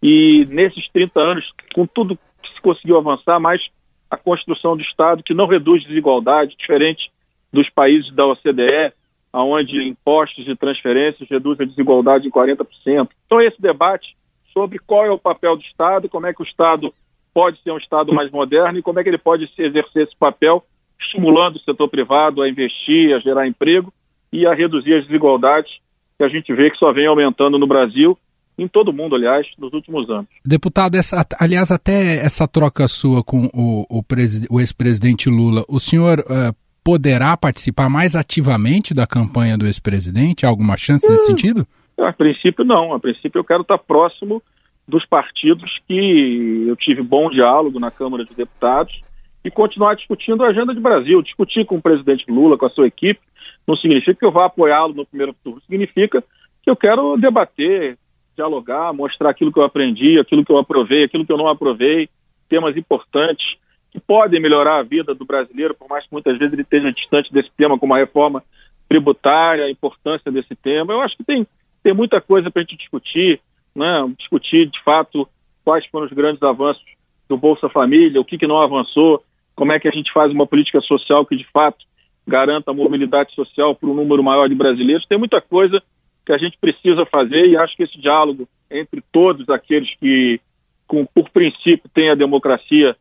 e 0.08 0.46
nesses 0.52 0.88
30 0.92 1.20
anos, 1.20 1.52
com 1.74 1.88
tudo 1.88 2.16
que 2.16 2.54
se 2.54 2.62
conseguiu 2.62 2.96
avançar, 2.96 3.40
mais 3.40 3.60
a 4.08 4.16
construção 4.16 4.78
do 4.78 4.84
Estado 4.84 5.24
que 5.24 5.34
não 5.34 5.48
reduz 5.48 5.84
desigualdade, 5.84 6.56
diferente 6.56 7.10
dos 7.52 7.68
países 7.72 8.14
da 8.14 8.24
OCDE, 8.28 8.94
onde 9.34 9.82
impostos 9.82 10.48
e 10.48 10.56
transferências 10.56 11.28
reduzem 11.28 11.66
a 11.66 11.70
desigualdade 11.70 12.28
em 12.28 12.30
40%. 12.30 13.10
Então, 13.26 13.42
esse 13.42 13.60
debate 13.60 14.16
sobre 14.54 14.78
qual 14.78 15.06
é 15.06 15.10
o 15.10 15.18
papel 15.18 15.58
do 15.58 15.64
Estado, 15.64 16.08
como 16.08 16.28
é 16.28 16.34
que 16.36 16.44
o 16.44 16.46
Estado 16.46 16.94
pode 17.34 17.60
ser 17.64 17.72
um 17.72 17.78
Estado 17.78 18.14
mais 18.14 18.30
moderno 18.30 18.78
e 18.78 18.84
como 18.84 19.00
é 19.00 19.04
que 19.04 19.10
ele 19.10 19.18
pode 19.18 19.50
exercer 19.58 20.04
esse 20.04 20.16
papel, 20.18 20.64
estimulando 21.00 21.56
o 21.56 21.62
setor 21.62 21.90
privado 21.90 22.44
a 22.44 22.48
investir, 22.48 23.16
a 23.16 23.20
gerar 23.20 23.48
emprego 23.48 23.92
e 24.32 24.46
a 24.46 24.54
reduzir 24.54 24.94
as 24.94 25.08
desigualdades 25.08 25.74
que 26.16 26.24
a 26.24 26.30
gente 26.30 26.54
vê 26.54 26.70
que 26.70 26.78
só 26.78 26.94
vem 26.94 27.08
aumentando 27.08 27.58
no 27.58 27.66
Brasil 27.66 28.16
em 28.58 28.68
todo 28.68 28.94
mundo, 28.94 29.16
aliás, 29.16 29.46
nos 29.58 29.74
últimos 29.74 30.10
anos. 30.10 30.28
Deputado, 30.46 30.96
essa, 30.96 31.26
aliás, 31.40 31.72
até 31.72 32.26
essa 32.26 32.48
troca 32.48 32.88
sua 32.88 33.24
com 33.24 33.50
o, 33.54 33.86
o, 33.90 34.04
o 34.50 34.60
ex-presidente 34.60 35.30
Lula, 35.30 35.64
o 35.68 35.80
senhor 35.80 36.20
uh, 36.20 36.56
poderá 36.84 37.36
participar 37.36 37.90
mais 37.90 38.16
ativamente 38.16 38.94
da 38.94 39.08
campanha 39.08 39.58
do 39.58 39.66
ex-presidente? 39.66 40.46
Há 40.46 40.50
alguma 40.50 40.78
chance 40.78 41.10
nesse 41.10 41.24
hum, 41.24 41.28
sentido? 41.28 41.68
A 41.98 42.14
princípio, 42.14 42.64
não. 42.64 42.94
A 42.94 43.00
princípio, 43.00 43.40
eu 43.40 43.44
quero 43.44 43.62
estar 43.62 43.78
próximo 43.78 44.42
dos 44.88 45.06
partidos 45.06 45.80
que 45.88 46.66
eu 46.68 46.76
tive 46.76 47.02
bom 47.02 47.30
diálogo 47.30 47.80
na 47.80 47.90
Câmara 47.90 48.24
de 48.24 48.36
Deputados 48.36 49.02
e 49.44 49.50
continuar 49.50 49.96
discutindo 49.96 50.44
a 50.44 50.50
agenda 50.50 50.74
de 50.74 50.80
Brasil. 50.80 51.22
Discutir 51.22 51.66
com 51.66 51.78
o 51.78 51.82
presidente 51.82 52.26
Lula, 52.30 52.58
com 52.58 52.66
a 52.68 52.70
sua 52.70 52.88
equipe, 52.88 53.20
não 53.68 53.76
significa 53.76 54.14
que 54.14 54.26
eu 54.26 54.32
vá 54.32 54.46
apoiá-lo 54.46 54.94
no 54.94 55.06
primeiro 55.06 55.36
turno, 55.44 55.62
significa 55.62 56.24
que 56.64 56.70
eu 56.70 56.76
quero 56.76 57.18
debater, 57.18 57.98
dialogar, 58.36 58.94
mostrar 58.94 59.30
aquilo 59.30 59.52
que 59.52 59.60
eu 59.60 59.64
aprendi, 59.64 60.20
aquilo 60.20 60.44
que 60.44 60.52
eu 60.52 60.58
aprovei, 60.58 61.04
aquilo 61.04 61.26
que 61.26 61.32
eu 61.32 61.38
não 61.38 61.48
aprovei, 61.48 62.10
temas 62.50 62.76
importantes 62.78 63.46
que 63.92 64.00
podem 64.00 64.42
melhorar 64.42 64.80
a 64.80 64.84
vida 64.84 65.16
do 65.16 65.26
brasileiro, 65.26 65.74
por 65.74 65.88
mais 65.88 66.04
que 66.06 66.12
muitas 66.12 66.38
vezes 66.38 66.54
ele 66.54 66.64
esteja 66.64 66.92
distante 66.92 67.32
desse 67.32 67.50
tema, 67.56 67.80
como 67.80 67.94
a 67.94 67.98
reforma 67.98 68.44
tributária, 68.90 69.66
a 69.66 69.72
importância 69.72 70.32
desse 70.32 70.54
tema. 70.56 70.94
Eu 70.94 71.02
acho 71.02 71.16
que 71.16 71.24
tem, 71.24 71.48
tem 71.82 71.94
muita 71.94 72.20
coisa 72.20 72.52
para 72.52 72.62
a 72.62 72.66
gente 72.66 72.78
discutir, 72.78 73.40
né? 73.74 74.14
discutir 74.18 74.70
de 74.70 74.84
fato 74.84 75.28
quais 75.64 75.86
foram 75.88 76.06
os 76.06 76.14
grandes 76.14 76.44
avanços 76.44 76.84
do 77.28 77.38
Bolsa 77.38 77.70
Família, 77.70 78.20
o 78.20 78.26
que, 78.26 78.38
que 78.38 78.46
não 78.46 78.62
avançou, 78.62 79.24
como 79.56 79.72
é 79.72 79.80
que 79.80 79.88
a 79.88 79.92
gente 79.92 80.12
faz 80.12 80.32
uma 80.32 80.46
política 80.46 80.82
social 80.82 81.26
que 81.26 81.36
de 81.36 81.48
fato 81.52 81.86
garanta 82.28 82.72
a 82.72 82.74
mobilidade 82.74 83.34
social 83.34 83.76
para 83.76 83.90
um 83.90 83.94
número 83.94 84.24
maior 84.24 84.50
de 84.50 84.56
brasileiros. 84.56 85.06
Tem 85.08 85.18
muita 85.18 85.40
coisa 85.40 85.82
que 86.26 86.34
a 86.34 86.38
gente 86.38 86.58
precisa 86.60 87.06
fazer 87.06 87.46
e 87.46 87.58
acho 87.58 87.76
que 87.76 87.84
esse 87.84 88.00
diálogo 88.00 88.48
entre 88.70 89.02
todos 89.12 89.48
aqueles 89.50 89.94
que, 89.98 90.40
com, 90.88 91.06
por 91.06 91.30
princípio, 91.30 91.90
têm 91.94 92.10
a 92.10 92.16
democracia 92.16 92.96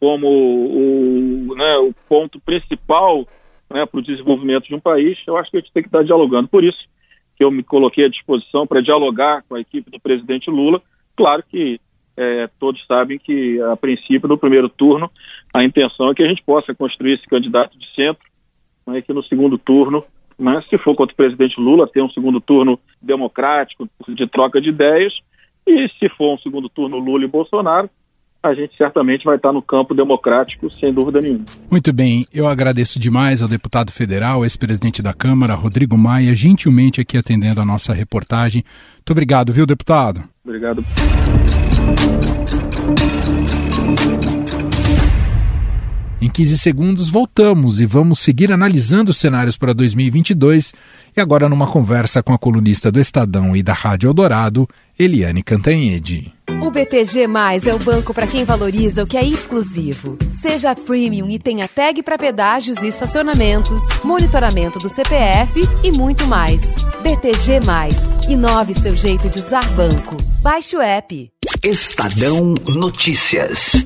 como 0.00 0.26
o, 0.26 1.54
né, 1.54 1.76
o 1.78 1.94
ponto 2.08 2.40
principal 2.40 3.26
né, 3.70 3.86
para 3.86 4.00
o 4.00 4.02
desenvolvimento 4.02 4.66
de 4.66 4.74
um 4.74 4.80
país, 4.80 5.18
eu 5.26 5.36
acho 5.36 5.50
que 5.50 5.58
a 5.58 5.60
gente 5.60 5.72
tem 5.72 5.82
que 5.82 5.88
estar 5.88 6.02
dialogando. 6.02 6.48
Por 6.48 6.64
isso 6.64 6.78
que 7.36 7.44
eu 7.44 7.50
me 7.50 7.62
coloquei 7.62 8.04
à 8.04 8.08
disposição 8.08 8.66
para 8.66 8.82
dialogar 8.82 9.42
com 9.48 9.54
a 9.54 9.60
equipe 9.60 9.90
do 9.90 10.00
presidente 10.00 10.50
Lula. 10.50 10.82
Claro 11.16 11.42
que 11.48 11.80
é, 12.16 12.48
todos 12.58 12.84
sabem 12.86 13.18
que, 13.18 13.60
a 13.62 13.76
princípio, 13.76 14.28
no 14.28 14.36
primeiro 14.36 14.68
turno, 14.68 15.10
a 15.54 15.64
intenção 15.64 16.10
é 16.10 16.14
que 16.14 16.22
a 16.22 16.28
gente 16.28 16.42
possa 16.42 16.74
construir 16.74 17.14
esse 17.14 17.26
candidato 17.26 17.78
de 17.78 17.86
centro, 17.94 18.24
né, 18.86 19.00
que 19.00 19.12
no 19.12 19.22
segundo 19.22 19.56
turno 19.56 20.04
né, 20.38 20.62
se 20.68 20.78
for 20.78 20.94
contra 20.94 21.12
o 21.12 21.16
presidente 21.16 21.60
Lula, 21.60 21.88
ter 21.88 22.02
um 22.02 22.10
segundo 22.10 22.40
turno 22.40 22.78
democrático, 23.00 23.88
de 24.08 24.26
troca 24.26 24.60
de 24.60 24.70
ideias, 24.70 25.12
e 25.66 25.88
se 25.98 26.08
for 26.10 26.34
um 26.34 26.38
segundo 26.38 26.68
turno 26.68 26.98
Lula 26.98 27.24
e 27.24 27.28
Bolsonaro, 27.28 27.88
a 28.42 28.54
gente 28.54 28.76
certamente 28.76 29.24
vai 29.24 29.36
estar 29.36 29.52
no 29.52 29.62
campo 29.62 29.94
democrático, 29.94 30.68
sem 30.74 30.92
dúvida 30.92 31.20
nenhuma. 31.20 31.44
Muito 31.70 31.92
bem, 31.92 32.26
eu 32.34 32.46
agradeço 32.46 32.98
demais 32.98 33.40
ao 33.40 33.48
deputado 33.48 33.92
federal, 33.92 34.42
ex-presidente 34.42 35.00
da 35.00 35.14
Câmara, 35.14 35.54
Rodrigo 35.54 35.96
Maia, 35.96 36.34
gentilmente 36.34 37.00
aqui 37.00 37.16
atendendo 37.16 37.60
a 37.60 37.64
nossa 37.64 37.92
reportagem. 37.94 38.64
Muito 38.96 39.10
obrigado, 39.12 39.52
viu, 39.52 39.64
deputado? 39.64 40.22
Obrigado. 40.44 40.82
Em 46.22 46.30
15 46.30 46.56
segundos 46.56 47.08
voltamos 47.08 47.80
e 47.80 47.84
vamos 47.84 48.20
seguir 48.20 48.52
analisando 48.52 49.10
os 49.10 49.16
cenários 49.16 49.56
para 49.56 49.72
2022 49.72 50.72
e 51.16 51.20
agora 51.20 51.48
numa 51.48 51.66
conversa 51.66 52.22
com 52.22 52.32
a 52.32 52.38
colunista 52.38 52.92
do 52.92 53.00
Estadão 53.00 53.56
e 53.56 53.62
da 53.62 53.72
Rádio 53.72 54.08
Eldorado, 54.08 54.68
Eliane 54.96 55.42
Cantanhede. 55.42 56.32
O 56.62 56.70
BTG 56.70 57.26
Mais 57.26 57.66
é 57.66 57.74
o 57.74 57.78
banco 57.80 58.14
para 58.14 58.28
quem 58.28 58.44
valoriza 58.44 59.02
o 59.02 59.06
que 59.06 59.16
é 59.16 59.24
exclusivo. 59.24 60.16
Seja 60.30 60.76
premium 60.76 61.28
e 61.28 61.40
tenha 61.40 61.66
tag 61.66 62.00
para 62.04 62.16
pedágios 62.16 62.78
e 62.78 62.86
estacionamentos, 62.86 63.82
monitoramento 64.04 64.78
do 64.78 64.88
CPF 64.88 65.68
e 65.82 65.90
muito 65.90 66.24
mais. 66.28 66.62
BTG 67.02 67.66
Mais. 67.66 67.96
Inove 68.28 68.74
seu 68.74 68.94
jeito 68.94 69.28
de 69.28 69.40
usar 69.40 69.68
banco. 69.72 70.16
Baixe 70.40 70.76
o 70.76 70.80
app. 70.80 71.32
Estadão 71.64 72.54
Notícias. 72.68 73.84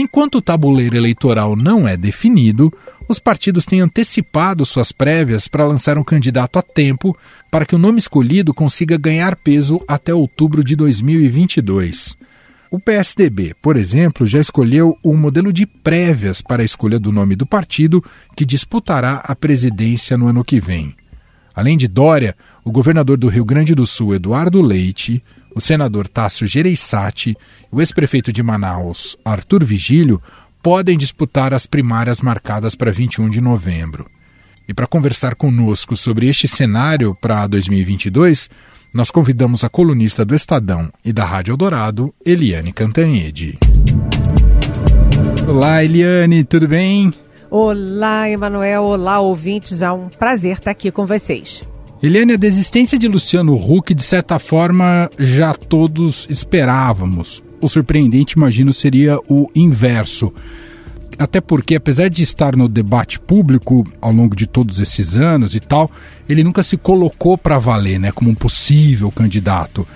Enquanto 0.00 0.36
o 0.36 0.40
tabuleiro 0.40 0.96
eleitoral 0.96 1.54
não 1.54 1.86
é 1.86 1.94
definido, 1.94 2.72
os 3.06 3.18
partidos 3.18 3.66
têm 3.66 3.82
antecipado 3.82 4.64
suas 4.64 4.92
prévias 4.92 5.46
para 5.46 5.66
lançar 5.66 5.98
um 5.98 6.02
candidato 6.02 6.58
a 6.58 6.62
tempo 6.62 7.14
para 7.50 7.66
que 7.66 7.74
o 7.74 7.78
nome 7.78 7.98
escolhido 7.98 8.54
consiga 8.54 8.96
ganhar 8.96 9.36
peso 9.36 9.78
até 9.86 10.14
outubro 10.14 10.64
de 10.64 10.74
2022. 10.74 12.16
O 12.70 12.80
PSDB, 12.80 13.54
por 13.60 13.76
exemplo, 13.76 14.26
já 14.26 14.40
escolheu 14.40 14.96
um 15.04 15.14
modelo 15.14 15.52
de 15.52 15.66
prévias 15.66 16.40
para 16.40 16.62
a 16.62 16.64
escolha 16.64 16.98
do 16.98 17.12
nome 17.12 17.36
do 17.36 17.44
partido 17.44 18.02
que 18.34 18.46
disputará 18.46 19.16
a 19.22 19.36
presidência 19.36 20.16
no 20.16 20.28
ano 20.28 20.42
que 20.42 20.58
vem. 20.62 20.96
Além 21.54 21.76
de 21.76 21.86
Dória, 21.86 22.34
o 22.64 22.72
governador 22.72 23.18
do 23.18 23.28
Rio 23.28 23.44
Grande 23.44 23.74
do 23.74 23.84
Sul, 23.84 24.14
Eduardo 24.14 24.62
Leite, 24.62 25.22
o 25.54 25.60
senador 25.60 26.08
Tássio 26.08 26.46
Gereissati 26.46 27.30
e 27.30 27.36
o 27.70 27.80
ex-prefeito 27.80 28.32
de 28.32 28.42
Manaus, 28.42 29.16
Arthur 29.24 29.64
Vigílio, 29.64 30.22
podem 30.62 30.96
disputar 30.96 31.54
as 31.54 31.66
primárias 31.66 32.20
marcadas 32.20 32.74
para 32.74 32.92
21 32.92 33.30
de 33.30 33.40
novembro. 33.40 34.06
E 34.68 34.74
para 34.74 34.86
conversar 34.86 35.34
conosco 35.34 35.96
sobre 35.96 36.28
este 36.28 36.46
cenário 36.46 37.16
para 37.20 37.46
2022, 37.46 38.48
nós 38.92 39.10
convidamos 39.10 39.64
a 39.64 39.68
colunista 39.68 40.24
do 40.24 40.34
Estadão 40.34 40.90
e 41.04 41.12
da 41.12 41.24
Rádio 41.24 41.52
Eldorado, 41.52 42.14
Eliane 42.24 42.72
Cantanhede. 42.72 43.58
Olá, 45.48 45.82
Eliane, 45.82 46.44
tudo 46.44 46.68
bem? 46.68 47.12
Olá, 47.50 48.30
Emanuel. 48.30 48.84
Olá, 48.84 49.18
ouvintes. 49.18 49.82
É 49.82 49.90
um 49.90 50.08
prazer 50.08 50.52
estar 50.52 50.70
aqui 50.70 50.90
com 50.92 51.04
vocês. 51.04 51.62
Eliane, 52.02 52.32
a 52.32 52.36
desistência 52.36 52.98
de 52.98 53.06
Luciano 53.06 53.54
Huck, 53.54 53.92
de 53.92 54.02
certa 54.02 54.38
forma, 54.38 55.10
já 55.18 55.52
todos 55.52 56.26
esperávamos. 56.30 57.42
O 57.60 57.68
surpreendente, 57.68 58.38
imagino, 58.38 58.72
seria 58.72 59.18
o 59.28 59.50
inverso. 59.54 60.32
Até 61.18 61.42
porque, 61.42 61.74
apesar 61.74 62.08
de 62.08 62.22
estar 62.22 62.56
no 62.56 62.68
debate 62.68 63.20
público 63.20 63.86
ao 64.00 64.10
longo 64.12 64.34
de 64.34 64.46
todos 64.46 64.80
esses 64.80 65.14
anos 65.14 65.54
e 65.54 65.60
tal, 65.60 65.90
ele 66.26 66.42
nunca 66.42 66.62
se 66.62 66.78
colocou 66.78 67.36
para 67.36 67.58
valer, 67.58 68.00
né, 68.00 68.10
como 68.10 68.30
um 68.30 68.34
possível 68.34 69.10
candidato. 69.10 69.86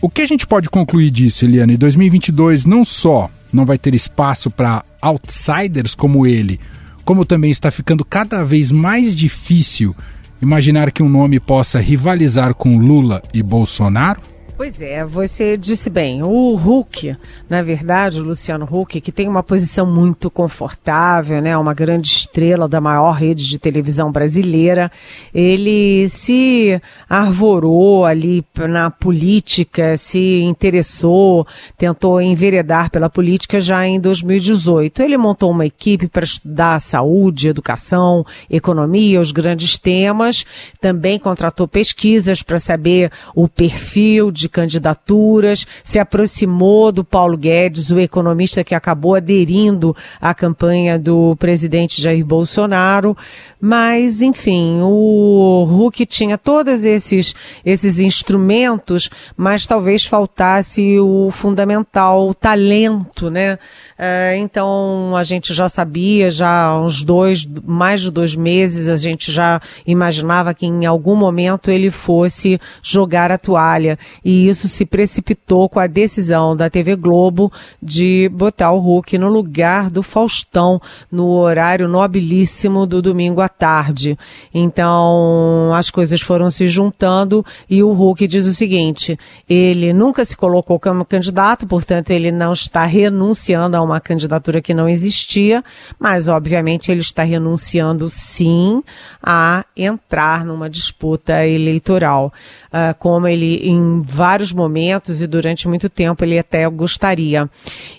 O 0.00 0.10
que 0.10 0.22
a 0.22 0.26
gente 0.26 0.48
pode 0.48 0.68
concluir 0.68 1.12
disso, 1.12 1.44
Eliane? 1.44 1.76
2022 1.76 2.66
não 2.66 2.84
só 2.84 3.30
não 3.52 3.64
vai 3.64 3.78
ter 3.78 3.94
espaço 3.94 4.50
para 4.50 4.84
outsiders 5.00 5.94
como 5.94 6.26
ele, 6.26 6.58
como 7.04 7.24
também 7.24 7.52
está 7.52 7.70
ficando 7.70 8.04
cada 8.04 8.44
vez 8.44 8.72
mais 8.72 9.14
difícil 9.14 9.94
imaginar 10.42 10.90
que 10.90 11.02
um 11.02 11.08
nome 11.08 11.38
possa 11.38 11.78
rivalizar 11.78 12.52
com 12.52 12.76
Lula 12.76 13.22
e 13.32 13.42
Bolsonaro? 13.42 14.31
Pois 14.62 14.80
é, 14.80 15.04
você 15.04 15.56
disse 15.56 15.90
bem. 15.90 16.22
O 16.22 16.54
Huck, 16.54 17.16
na 17.50 17.62
verdade, 17.62 18.20
o 18.20 18.22
Luciano 18.22 18.64
Huck, 18.64 19.00
que 19.00 19.10
tem 19.10 19.26
uma 19.26 19.42
posição 19.42 19.84
muito 19.84 20.30
confortável, 20.30 21.42
né, 21.42 21.58
uma 21.58 21.74
grande 21.74 22.06
estrela 22.06 22.68
da 22.68 22.80
maior 22.80 23.10
rede 23.10 23.48
de 23.48 23.58
televisão 23.58 24.12
brasileira, 24.12 24.88
ele 25.34 26.08
se 26.08 26.80
arvorou 27.10 28.06
ali 28.06 28.46
na 28.56 28.88
política, 28.88 29.96
se 29.96 30.42
interessou, 30.42 31.44
tentou 31.76 32.20
enveredar 32.20 32.88
pela 32.88 33.10
política 33.10 33.60
já 33.60 33.84
em 33.84 33.98
2018. 33.98 35.02
Ele 35.02 35.18
montou 35.18 35.50
uma 35.50 35.66
equipe 35.66 36.06
para 36.06 36.22
estudar 36.22 36.80
saúde, 36.80 37.48
educação, 37.48 38.24
economia, 38.48 39.20
os 39.20 39.32
grandes 39.32 39.76
temas, 39.76 40.46
também 40.80 41.18
contratou 41.18 41.66
pesquisas 41.66 42.44
para 42.44 42.60
saber 42.60 43.10
o 43.34 43.48
perfil 43.48 44.30
de 44.30 44.51
candidaturas, 44.52 45.66
se 45.82 45.98
aproximou 45.98 46.92
do 46.92 47.02
Paulo 47.02 47.36
Guedes, 47.36 47.90
o 47.90 47.98
economista 47.98 48.62
que 48.62 48.74
acabou 48.74 49.14
aderindo 49.14 49.96
à 50.20 50.34
campanha 50.34 50.98
do 50.98 51.34
presidente 51.36 52.00
Jair 52.00 52.24
Bolsonaro. 52.24 53.16
Mas, 53.60 54.20
enfim, 54.20 54.80
o 54.82 55.64
Huck 55.70 56.04
tinha 56.04 56.36
todos 56.36 56.84
esses, 56.84 57.34
esses 57.64 57.98
instrumentos, 57.98 59.08
mas 59.36 59.64
talvez 59.64 60.04
faltasse 60.04 60.98
o 60.98 61.30
fundamental, 61.30 62.28
o 62.28 62.34
talento, 62.34 63.30
né? 63.30 63.58
É, 64.04 64.36
então, 64.36 65.14
a 65.14 65.22
gente 65.22 65.54
já 65.54 65.68
sabia, 65.68 66.28
já 66.28 66.64
há 66.64 66.80
uns 66.80 67.04
dois, 67.04 67.46
mais 67.64 68.00
de 68.00 68.10
dois 68.10 68.34
meses, 68.34 68.88
a 68.88 68.96
gente 68.96 69.30
já 69.30 69.60
imaginava 69.86 70.52
que 70.52 70.66
em 70.66 70.84
algum 70.84 71.14
momento 71.14 71.70
ele 71.70 71.88
fosse 71.88 72.60
jogar 72.82 73.30
a 73.30 73.38
toalha. 73.38 73.96
E 74.24 74.48
isso 74.48 74.66
se 74.66 74.84
precipitou 74.84 75.68
com 75.68 75.78
a 75.78 75.86
decisão 75.86 76.56
da 76.56 76.68
TV 76.68 76.96
Globo 76.96 77.52
de 77.80 78.28
botar 78.34 78.72
o 78.72 78.98
Huck 78.98 79.16
no 79.16 79.28
lugar 79.28 79.88
do 79.88 80.02
Faustão 80.02 80.82
no 81.08 81.28
horário 81.28 81.86
nobilíssimo 81.86 82.88
do 82.88 83.00
domingo 83.00 83.40
à 83.40 83.48
tarde. 83.48 84.18
Então, 84.52 85.72
as 85.74 85.90
coisas 85.90 86.20
foram 86.20 86.50
se 86.50 86.66
juntando 86.66 87.46
e 87.70 87.84
o 87.84 87.92
Huck 87.92 88.26
diz 88.26 88.46
o 88.46 88.52
seguinte: 88.52 89.16
ele 89.48 89.92
nunca 89.92 90.24
se 90.24 90.36
colocou 90.36 90.80
como 90.80 91.04
candidato, 91.04 91.68
portanto, 91.68 92.10
ele 92.10 92.32
não 92.32 92.52
está 92.52 92.84
renunciando 92.84 93.76
a 93.76 93.91
uma 93.91 93.91
candidatura 94.00 94.62
que 94.62 94.74
não 94.74 94.88
existia, 94.88 95.64
mas 95.98 96.28
obviamente 96.28 96.90
ele 96.90 97.00
está 97.00 97.22
renunciando 97.22 98.08
sim 98.08 98.82
a 99.22 99.64
entrar 99.76 100.44
numa 100.44 100.68
disputa 100.68 101.46
eleitoral, 101.46 102.32
uh, 102.68 102.94
como 102.98 103.28
ele 103.28 103.68
em 103.68 104.00
vários 104.02 104.52
momentos 104.52 105.20
e 105.20 105.26
durante 105.26 105.68
muito 105.68 105.88
tempo 105.88 106.24
ele 106.24 106.38
até 106.38 106.68
gostaria. 106.68 107.48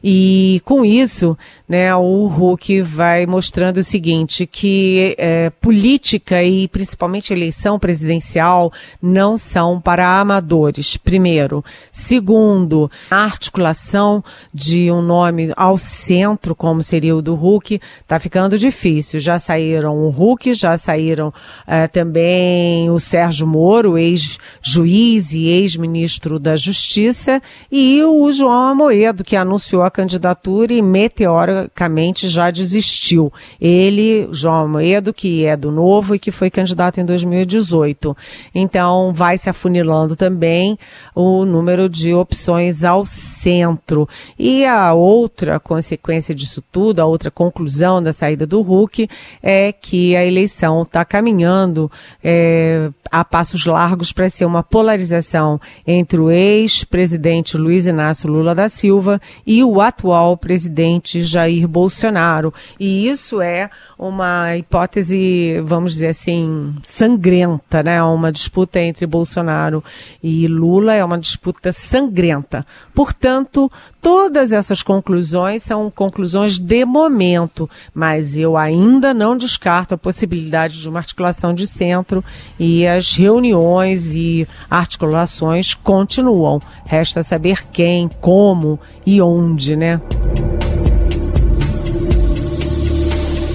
E 0.04 0.62
com 0.66 0.86
isso, 0.86 1.38
né, 1.68 1.96
o 1.96 2.28
Huck 2.28 2.82
vai 2.82 3.26
mostrando 3.26 3.78
o 3.78 3.84
seguinte, 3.84 4.46
que 4.46 5.16
é, 5.18 5.50
política 5.50 6.44
e 6.44 6.68
principalmente 6.68 7.34
eleição 7.34 7.80
presidencial 7.80 8.72
não 9.02 9.38
são 9.38 9.80
para 9.80 10.20
amadores, 10.20 10.98
primeiro. 10.98 11.64
Segundo, 11.92 12.92
a 13.10 13.24
articulação 13.24 14.24
de 14.54 14.92
um 14.92 15.02
nome 15.02 15.54
ao 15.56 15.78
centro, 15.84 16.56
como 16.56 16.82
seria 16.82 17.16
o 17.16 17.22
do 17.22 17.34
Huck, 17.34 17.80
está 18.02 18.20
ficando 18.20 18.58
difícil. 18.58 19.20
Já 19.20 19.38
saíram 19.38 19.96
o 19.96 20.10
Huck, 20.10 20.54
já 20.54 20.78
saíram 20.78 21.34
é, 21.68 21.88
também 21.88 22.90
o 22.90 23.00
Sérgio 23.00 23.46
Moro, 23.46 23.98
ex-juiz 23.98 25.34
e 25.34 25.48
ex-ministro 25.48 26.40
da 26.40 26.56
Justiça, 26.56 27.42
e 27.72 28.02
o 28.04 28.32
João 28.32 28.70
Amoedo, 28.70 29.24
que 29.24 29.36
anunciou 29.36 29.84
a 29.84 29.92
candidatura 29.92 30.74
e 30.74 30.82
meteoricamente 30.82 32.30
já 32.30 32.50
desistiu. 32.50 33.32
Ele, 33.60 34.28
João 34.32 34.66
Amoedo, 34.66 35.14
que 35.14 35.46
é 35.46 35.56
do 35.56 35.72
Novo 35.72 36.16
e 36.16 36.20
que 36.20 36.32
foi 36.32 36.50
candidato 36.50 37.00
em 37.00 37.06
2018. 37.06 38.16
Então, 38.56 39.12
vai 39.14 39.38
se 39.38 39.50
afunilando 39.50 40.16
também 40.16 40.78
o 41.16 41.46
número 41.46 41.90
de 41.90 42.14
opções 42.14 42.84
ao 42.84 43.06
centro. 43.06 44.08
E 44.38 44.66
a 44.66 44.94
outra 44.94 45.60
consequência 45.64 46.36
disso 46.36 46.64
tudo, 46.72 47.00
a 47.00 47.06
outra 47.06 47.32
conclusão 47.32 48.04
da 48.04 48.14
saída 48.14 48.46
do 48.46 48.62
Huck, 48.62 49.10
é 49.42 49.72
que 49.72 50.16
a 50.16 50.26
eleição 50.26 50.84
está 50.84 51.06
caminhando 51.06 51.92
é, 52.24 52.90
a 53.12 53.24
passos 53.24 53.66
largos 53.66 54.12
para 54.12 54.30
ser 54.30 54.46
uma 54.46 54.62
polarização 54.64 55.62
entre 55.88 56.20
o 56.20 56.30
ex-presidente 56.30 57.58
Luiz 57.58 57.86
Inácio 57.86 58.30
Lula 58.30 58.54
da 58.54 58.68
Silva 58.68 59.22
e 59.46 59.64
o 59.64 59.80
atual 59.80 60.36
presidente 60.36 61.24
Jair 61.24 61.68
Bolsonaro. 61.68 62.54
E 62.80 63.08
isso 63.08 63.40
é 63.40 63.70
uma 63.98 64.58
hipótese, 64.58 65.62
vamos 65.64 65.94
dizer 65.94 66.08
assim, 66.08 66.76
sangrenta, 66.82 67.84
né? 67.84 68.02
Uma 68.04 68.32
disputa 68.32 68.80
entre 68.80 69.06
Bolsonaro 69.06 69.84
e 70.22 70.48
Lula 70.48 70.94
é 70.94 71.06
uma 71.06 71.18
disputa 71.18 71.72
sangrenta. 71.72 72.66
Portanto, 72.96 73.72
todas 74.02 74.52
essas 74.52 74.82
conclusões 74.82 75.53
são 75.62 75.92
conclusões 75.94 76.58
de 76.58 76.86
momento, 76.86 77.70
mas 77.94 78.38
eu 78.38 78.58
ainda 78.58 79.14
não 79.14 79.38
descarto 79.38 79.94
a 79.94 79.98
possibilidade 79.98 80.82
de 80.82 80.90
uma 80.90 81.00
articulação 81.00 81.54
de 81.54 81.68
centro 81.68 82.24
e 82.58 82.88
as 82.88 83.14
reuniões 83.16 84.16
e 84.16 84.48
articulações 84.70 85.74
continuam. 85.76 86.62
Resta 86.86 87.22
saber 87.22 87.66
quem, 87.72 88.10
como 88.22 88.80
e 89.06 89.22
onde, 89.22 89.76
né? 89.76 90.02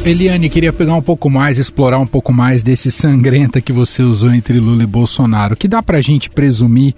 Eliane, 0.05 0.49
queria 0.49 0.73
pegar 0.73 0.95
um 0.95 1.03
pouco 1.03 1.29
mais, 1.29 1.59
explorar 1.59 1.99
um 1.99 2.07
pouco 2.07 2.33
mais 2.33 2.63
desse 2.63 2.91
sangrenta 2.91 3.61
que 3.61 3.73
você 3.73 4.03
usou 4.03 4.33
entre 4.33 4.59
Lula 4.59 4.85
e 4.85 4.87
Bolsonaro. 4.87 5.55
Que 5.55 5.69
dá 5.69 5.83
pra 5.83 6.01
gente 6.01 6.31
presumir 6.31 6.95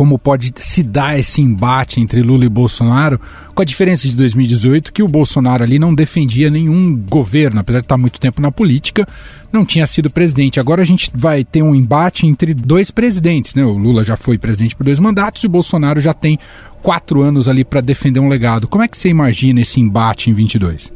como 0.00 0.18
pode 0.18 0.50
se 0.56 0.82
dar 0.82 1.20
esse 1.20 1.42
embate 1.42 2.00
entre 2.00 2.22
Lula 2.22 2.46
e 2.46 2.48
Bolsonaro, 2.48 3.20
com 3.54 3.60
a 3.60 3.66
diferença 3.66 4.08
de 4.08 4.16
2018 4.16 4.94
que 4.94 5.02
o 5.02 5.08
Bolsonaro 5.08 5.62
ali 5.62 5.78
não 5.78 5.94
defendia 5.94 6.48
nenhum 6.48 6.96
governo, 6.96 7.60
apesar 7.60 7.80
de 7.80 7.84
estar 7.84 7.98
muito 7.98 8.18
tempo 8.18 8.40
na 8.40 8.50
política, 8.50 9.06
não 9.52 9.62
tinha 9.62 9.86
sido 9.86 10.08
presidente. 10.08 10.58
Agora 10.58 10.80
a 10.80 10.86
gente 10.86 11.10
vai 11.14 11.44
ter 11.44 11.60
um 11.60 11.74
embate 11.74 12.26
entre 12.26 12.54
dois 12.54 12.90
presidentes, 12.90 13.54
né? 13.54 13.62
O 13.62 13.76
Lula 13.76 14.02
já 14.02 14.16
foi 14.16 14.38
presidente 14.38 14.74
por 14.74 14.84
dois 14.84 14.98
mandatos 14.98 15.44
e 15.44 15.46
o 15.46 15.50
Bolsonaro 15.50 16.00
já 16.00 16.14
tem 16.14 16.38
quatro 16.80 17.20
anos 17.20 17.46
ali 17.46 17.62
para 17.62 17.82
defender 17.82 18.20
um 18.20 18.28
legado. 18.30 18.66
Como 18.66 18.82
é 18.82 18.88
que 18.88 18.96
você 18.96 19.10
imagina 19.10 19.60
esse 19.60 19.80
embate 19.80 20.30
em 20.30 20.32
22? 20.32 20.90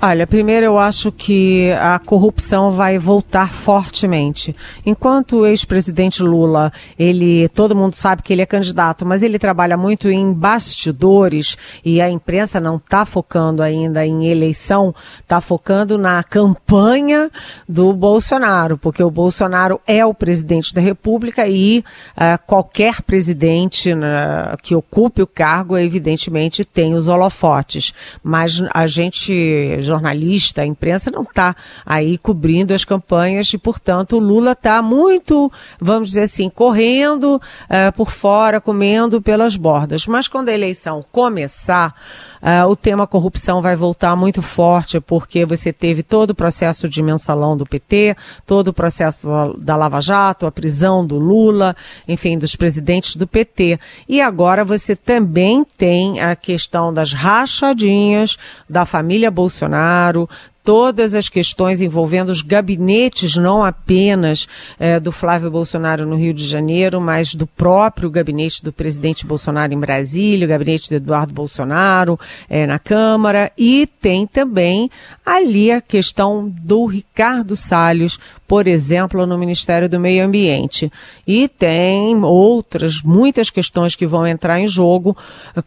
Olha, 0.00 0.26
primeiro 0.26 0.66
eu 0.66 0.78
acho 0.78 1.10
que 1.10 1.70
a 1.72 1.98
corrupção 1.98 2.70
vai 2.70 2.98
voltar 2.98 3.52
fortemente. 3.52 4.54
Enquanto 4.84 5.38
o 5.38 5.46
ex-presidente 5.46 6.22
Lula, 6.22 6.72
ele, 6.98 7.48
todo 7.48 7.74
mundo 7.74 7.94
sabe 7.94 8.22
que 8.22 8.32
ele 8.32 8.42
é 8.42 8.46
candidato, 8.46 9.06
mas 9.06 9.22
ele 9.22 9.38
trabalha 9.38 9.76
muito 9.76 10.10
em 10.10 10.32
bastidores 10.32 11.56
e 11.84 12.00
a 12.00 12.10
imprensa 12.10 12.60
não 12.60 12.76
está 12.76 13.04
focando 13.04 13.62
ainda 13.62 14.06
em 14.06 14.26
eleição, 14.26 14.94
está 15.20 15.40
focando 15.40 15.96
na 15.96 16.22
campanha 16.22 17.30
do 17.68 17.92
Bolsonaro, 17.92 18.76
porque 18.76 19.02
o 19.02 19.10
Bolsonaro 19.10 19.80
é 19.86 20.04
o 20.04 20.14
presidente 20.14 20.74
da 20.74 20.80
República 20.80 21.48
e 21.48 21.78
uh, 21.78 22.38
qualquer 22.46 23.02
presidente 23.02 23.92
uh, 23.92 24.56
que 24.62 24.74
ocupe 24.74 25.22
o 25.22 25.26
cargo, 25.26 25.76
evidentemente, 25.76 26.64
tem 26.64 26.94
os 26.94 27.08
holofotes. 27.08 27.94
Mas 28.22 28.62
a 28.72 28.86
gente 28.86 29.65
jornalista, 29.80 30.62
a 30.62 30.66
imprensa 30.66 31.10
não 31.10 31.22
está 31.22 31.54
aí 31.84 32.18
cobrindo 32.18 32.74
as 32.74 32.84
campanhas 32.84 33.52
e, 33.52 33.58
portanto, 33.58 34.16
o 34.16 34.20
Lula 34.20 34.52
está 34.52 34.80
muito, 34.82 35.50
vamos 35.80 36.08
dizer 36.08 36.22
assim, 36.22 36.48
correndo 36.48 37.36
uh, 37.36 37.92
por 37.96 38.10
fora, 38.10 38.60
comendo 38.60 39.20
pelas 39.20 39.56
bordas. 39.56 40.06
Mas 40.06 40.28
quando 40.28 40.48
a 40.48 40.52
eleição 40.52 41.04
começar, 41.12 41.94
uh, 42.42 42.66
o 42.68 42.76
tema 42.76 43.06
corrupção 43.06 43.62
vai 43.62 43.76
voltar 43.76 44.16
muito 44.16 44.42
forte, 44.42 45.00
porque 45.00 45.44
você 45.44 45.72
teve 45.72 46.02
todo 46.02 46.30
o 46.30 46.34
processo 46.34 46.88
de 46.88 47.02
mensalão 47.02 47.56
do 47.56 47.66
PT, 47.66 48.16
todo 48.46 48.68
o 48.68 48.72
processo 48.72 49.56
da 49.58 49.76
Lava 49.76 50.00
Jato, 50.00 50.46
a 50.46 50.52
prisão 50.52 51.06
do 51.06 51.18
Lula, 51.18 51.76
enfim, 52.06 52.38
dos 52.38 52.56
presidentes 52.56 53.16
do 53.16 53.26
PT. 53.26 53.78
E 54.08 54.20
agora 54.20 54.64
você 54.64 54.94
também 54.94 55.64
tem 55.76 56.20
a 56.20 56.34
questão 56.34 56.92
das 56.92 57.12
rachadinhas 57.12 58.36
da 58.68 58.84
família 58.86 59.30
Bolsonaro, 59.30 59.55
Bolsonaro, 59.56 60.28
todas 60.66 61.14
as 61.14 61.28
questões 61.28 61.80
envolvendo 61.80 62.30
os 62.30 62.42
gabinetes, 62.42 63.36
não 63.36 63.62
apenas 63.62 64.48
é, 64.80 64.98
do 64.98 65.12
Flávio 65.12 65.48
Bolsonaro 65.48 66.04
no 66.04 66.16
Rio 66.16 66.34
de 66.34 66.44
Janeiro, 66.44 67.00
mas 67.00 67.36
do 67.36 67.46
próprio 67.46 68.10
gabinete 68.10 68.64
do 68.64 68.72
presidente 68.72 69.24
Bolsonaro 69.24 69.72
em 69.72 69.78
Brasília, 69.78 70.44
o 70.44 70.48
gabinete 70.50 70.88
do 70.88 70.96
Eduardo 70.96 71.32
Bolsonaro 71.32 72.18
é, 72.50 72.66
na 72.66 72.80
Câmara, 72.80 73.52
e 73.56 73.86
tem 73.86 74.26
também 74.26 74.90
ali 75.24 75.70
a 75.70 75.80
questão 75.80 76.48
do 76.48 76.86
Ricardo 76.86 77.54
Salles, 77.54 78.18
por 78.48 78.66
exemplo, 78.66 79.24
no 79.24 79.38
Ministério 79.38 79.88
do 79.88 80.00
Meio 80.00 80.24
Ambiente. 80.24 80.90
E 81.24 81.46
tem 81.48 82.16
outras, 82.24 83.02
muitas 83.02 83.50
questões 83.50 83.94
que 83.94 84.06
vão 84.06 84.26
entrar 84.26 84.58
em 84.58 84.66
jogo, 84.66 85.16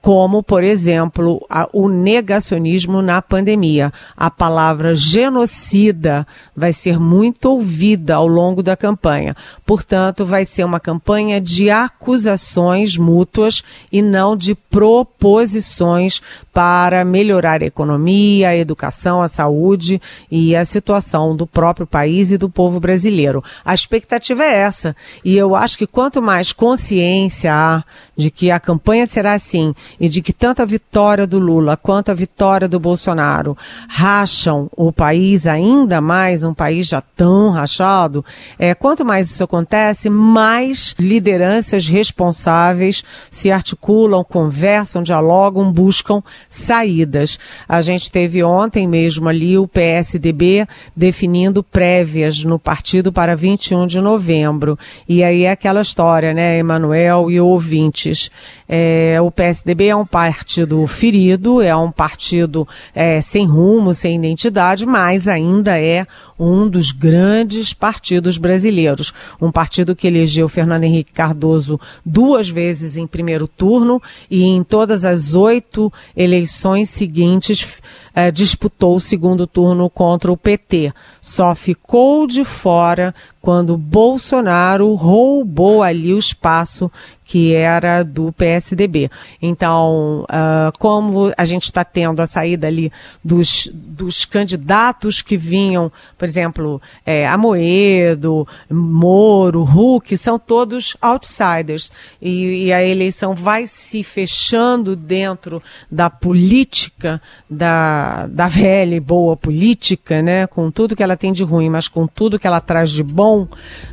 como, 0.02 0.44
por 0.44 0.62
exemplo, 0.62 1.46
a, 1.50 1.70
o 1.72 1.88
negacionismo 1.88 3.02
na 3.02 3.22
pandemia. 3.22 3.94
A 4.18 4.30
palavra 4.30 4.89
palavra 4.90 4.96
genocida 4.96 6.26
vai 6.56 6.74
ser 6.74 7.00
muito 7.00 7.46
ouvida 7.46 8.16
ao 8.16 8.28
longo 8.28 8.62
da 8.64 8.76
campanha. 8.76 9.36
Portanto, 9.66 10.26
vai 10.26 10.46
ser 10.46 10.64
uma 10.64 10.80
campanha 10.80 11.40
de 11.40 11.70
acusações 11.70 12.98
mútuas 12.98 13.64
e 13.92 14.02
não 14.02 14.36
de 14.36 14.56
proposições 14.56 16.22
para 16.54 17.06
melhorar 17.06 17.62
a 17.62 17.66
economia, 17.66 18.50
a 18.50 18.56
educação, 18.56 19.22
a 19.22 19.28
saúde 19.28 20.02
e 20.30 20.56
a 20.56 20.66
situação 20.66 21.36
do 21.36 21.48
próprio 21.48 21.88
país 21.88 22.32
e 22.32 22.38
do 22.38 22.50
povo 22.50 22.80
brasileiro. 22.80 23.44
A 23.64 23.74
expectativa 23.74 24.44
é 24.44 24.58
essa. 24.58 24.96
E 25.24 25.38
eu 25.38 25.56
acho 25.56 25.78
que 25.78 25.88
quanto 25.88 26.22
mais 26.22 26.52
consciência 26.52 27.54
há 27.54 27.84
de 28.18 28.30
que 28.30 28.52
a 28.52 28.60
campanha 28.60 29.08
será 29.08 29.34
assim 29.34 29.74
e 30.00 30.10
de 30.10 30.22
que 30.22 30.34
tanto 30.34 30.62
a 30.62 30.66
vitória 30.66 31.26
do 31.26 31.40
Lula 31.40 31.78
quanto 31.78 32.12
a 32.12 32.14
vitória 32.14 32.68
do 32.68 32.80
Bolsonaro 32.80 33.58
racham 33.88 34.70
o 34.82 34.94
país 34.94 35.46
ainda 35.46 36.00
mais, 36.00 36.42
um 36.42 36.54
país 36.54 36.88
já 36.88 37.02
tão 37.02 37.52
rachado, 37.52 38.24
é, 38.58 38.74
quanto 38.74 39.04
mais 39.04 39.30
isso 39.30 39.44
acontece, 39.44 40.10
mais 40.10 40.96
lideranças 40.98 41.86
responsáveis 41.86 43.04
se 43.30 43.52
articulam, 43.52 44.24
conversam, 44.24 45.04
dialogam, 45.04 45.70
buscam 45.70 46.24
saídas. 46.48 47.38
A 47.68 47.82
gente 47.82 48.10
teve 48.10 48.42
ontem 48.42 48.88
mesmo 48.88 49.28
ali 49.28 49.58
o 49.58 49.68
PSDB 49.68 50.66
definindo 50.96 51.62
prévias 51.62 52.46
no 52.46 52.58
partido 52.58 53.12
para 53.12 53.36
21 53.36 53.86
de 53.86 54.00
novembro. 54.00 54.80
E 55.10 55.22
aí 55.22 55.44
é 55.44 55.52
aquela 55.52 55.82
história, 55.82 56.34
né, 56.34 56.58
Emanuel 56.58 57.30
e 57.30 57.38
ouvintes. 57.38 58.32
É, 58.66 59.18
o 59.22 59.30
PSDB 59.30 59.88
é 59.88 59.96
um 59.96 60.06
partido 60.06 60.88
ferido, 60.88 61.62
é 61.62 61.76
um 61.76 61.92
partido 61.92 62.66
é, 62.96 63.20
sem 63.20 63.46
rumo, 63.46 63.94
sem 63.94 64.16
identidade, 64.16 64.69
mas 64.78 65.28
ainda 65.28 65.80
é 65.80 66.06
um 66.38 66.68
dos 66.68 66.92
grandes 66.92 67.74
partidos 67.74 68.38
brasileiros. 68.38 69.14
Um 69.42 69.52
partido 69.52 69.96
que 69.96 70.08
elegeu 70.08 70.48
Fernando 70.48 70.84
Henrique 70.84 71.12
Cardoso 71.12 71.80
duas 72.06 72.50
vezes 72.50 72.96
em 72.96 73.08
primeiro 73.08 73.48
turno 73.48 74.02
e 74.30 74.44
em 74.44 74.64
todas 74.64 75.06
as 75.06 75.34
oito 75.34 75.92
eleições 76.16 76.90
seguintes 76.90 77.80
é, 78.14 78.32
disputou 78.32 78.96
o 78.96 79.02
segundo 79.02 79.48
turno 79.48 79.90
contra 79.90 80.32
o 80.32 80.38
PT. 80.38 80.94
Só 81.22 81.56
ficou 81.56 82.28
de 82.28 82.44
fora 82.44 83.14
quando 83.42 83.78
Bolsonaro 83.78 84.94
roubou 84.96 85.82
ali 85.82 86.14
o 86.14 86.20
espaço 86.20 86.92
que 87.30 87.54
era 87.54 88.02
do 88.02 88.32
PSDB. 88.32 89.08
Então, 89.40 90.24
uh, 90.24 90.76
como 90.80 91.32
a 91.38 91.46
gente 91.46 91.66
está 91.66 91.84
tendo 91.84 92.24
a 92.24 92.26
saída 92.26 92.66
ali 92.66 92.92
dos, 93.24 93.70
dos 93.72 94.26
candidatos 94.26 95.22
que 95.22 95.38
vinham, 95.38 95.92
por 96.18 96.28
exemplo, 96.28 96.82
é, 97.06 97.28
Amoedo, 97.28 98.48
Moro, 98.68 99.62
Huck, 99.62 100.18
são 100.18 100.40
todos 100.40 100.98
outsiders. 101.00 101.92
E, 102.20 102.66
e 102.66 102.74
a 102.74 102.84
eleição 102.84 103.36
vai 103.36 103.68
se 103.68 104.04
fechando 104.04 104.96
dentro 104.96 105.62
da 105.92 106.10
política, 106.10 107.22
da, 107.48 108.26
da 108.26 108.48
velha 108.48 108.96
e 108.96 109.00
boa 109.00 109.38
política, 109.38 110.20
né, 110.24 110.48
com 110.48 110.72
tudo 110.72 110.96
que 110.96 111.04
ela 111.04 111.16
tem 111.16 111.32
de 111.32 111.44
ruim, 111.44 111.70
mas 111.70 111.88
com 111.88 112.08
tudo 112.08 112.40
que 112.40 112.48
ela 112.48 112.60
traz 112.60 112.90
de 112.90 113.04
bom, 113.04 113.29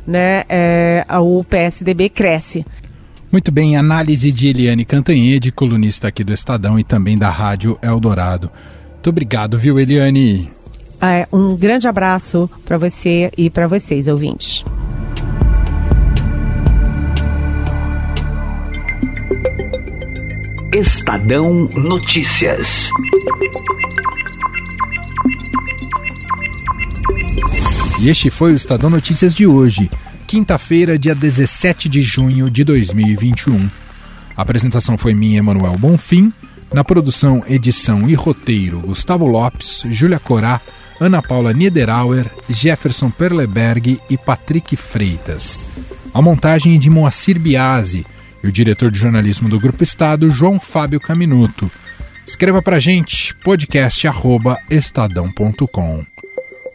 né, 0.05 0.43
é, 0.47 1.05
o 1.19 1.43
PSDB 1.43 2.09
cresce. 2.09 2.65
Muito 3.31 3.51
bem, 3.51 3.75
análise 3.75 4.31
de 4.31 4.47
Eliane 4.47 4.85
Cantanhede, 4.85 5.51
colunista 5.51 6.07
aqui 6.07 6.23
do 6.23 6.33
Estadão 6.33 6.79
e 6.79 6.83
também 6.83 7.17
da 7.17 7.29
Rádio 7.29 7.77
Eldorado. 7.81 8.49
Muito 8.93 9.09
obrigado, 9.09 9.57
viu, 9.57 9.79
Eliane? 9.79 10.49
É, 11.01 11.27
um 11.31 11.55
grande 11.55 11.87
abraço 11.87 12.49
para 12.65 12.77
você 12.77 13.31
e 13.37 13.49
para 13.49 13.67
vocês, 13.67 14.07
ouvintes. 14.07 14.63
Estadão 20.73 21.69
Notícias. 21.75 22.89
E 27.99 28.09
este 28.09 28.29
foi 28.29 28.53
o 28.53 28.55
Estadão 28.55 28.89
Notícias 28.89 29.33
de 29.33 29.47
hoje 29.47 29.89
quinta-feira, 30.27 30.99
dia 30.99 31.15
17 31.15 31.87
de 31.87 32.01
junho 32.01 32.51
de 32.51 32.65
2021. 32.65 33.69
A 34.35 34.41
apresentação 34.41 34.97
foi 34.97 35.13
minha, 35.13 35.39
Emanuel 35.39 35.77
Bonfim. 35.77 36.33
Na 36.71 36.83
produção, 36.83 37.43
edição 37.47 38.09
e 38.09 38.13
roteiro, 38.13 38.81
Gustavo 38.81 39.25
Lopes, 39.25 39.83
Júlia 39.89 40.19
Corá, 40.19 40.59
Ana 40.99 41.21
Paula 41.21 41.53
Niederauer, 41.53 42.29
Jefferson 42.49 43.09
Perleberg 43.09 44.01
e 44.09 44.17
Patrick 44.17 44.75
Freitas. 44.75 45.57
A 46.13 46.21
montagem 46.21 46.75
é 46.75 46.77
de 46.77 46.89
Moacir 46.89 47.39
Biasi 47.39 48.05
e 48.43 48.47
o 48.47 48.51
diretor 48.51 48.91
de 48.91 48.99
jornalismo 48.99 49.47
do 49.47 49.57
Grupo 49.57 49.81
Estado, 49.81 50.29
João 50.29 50.59
Fábio 50.59 50.99
Caminuto. 50.99 51.71
Escreva 52.25 52.61
pra 52.61 52.81
gente, 52.81 53.33
podcast@estadão.com. 53.35 56.16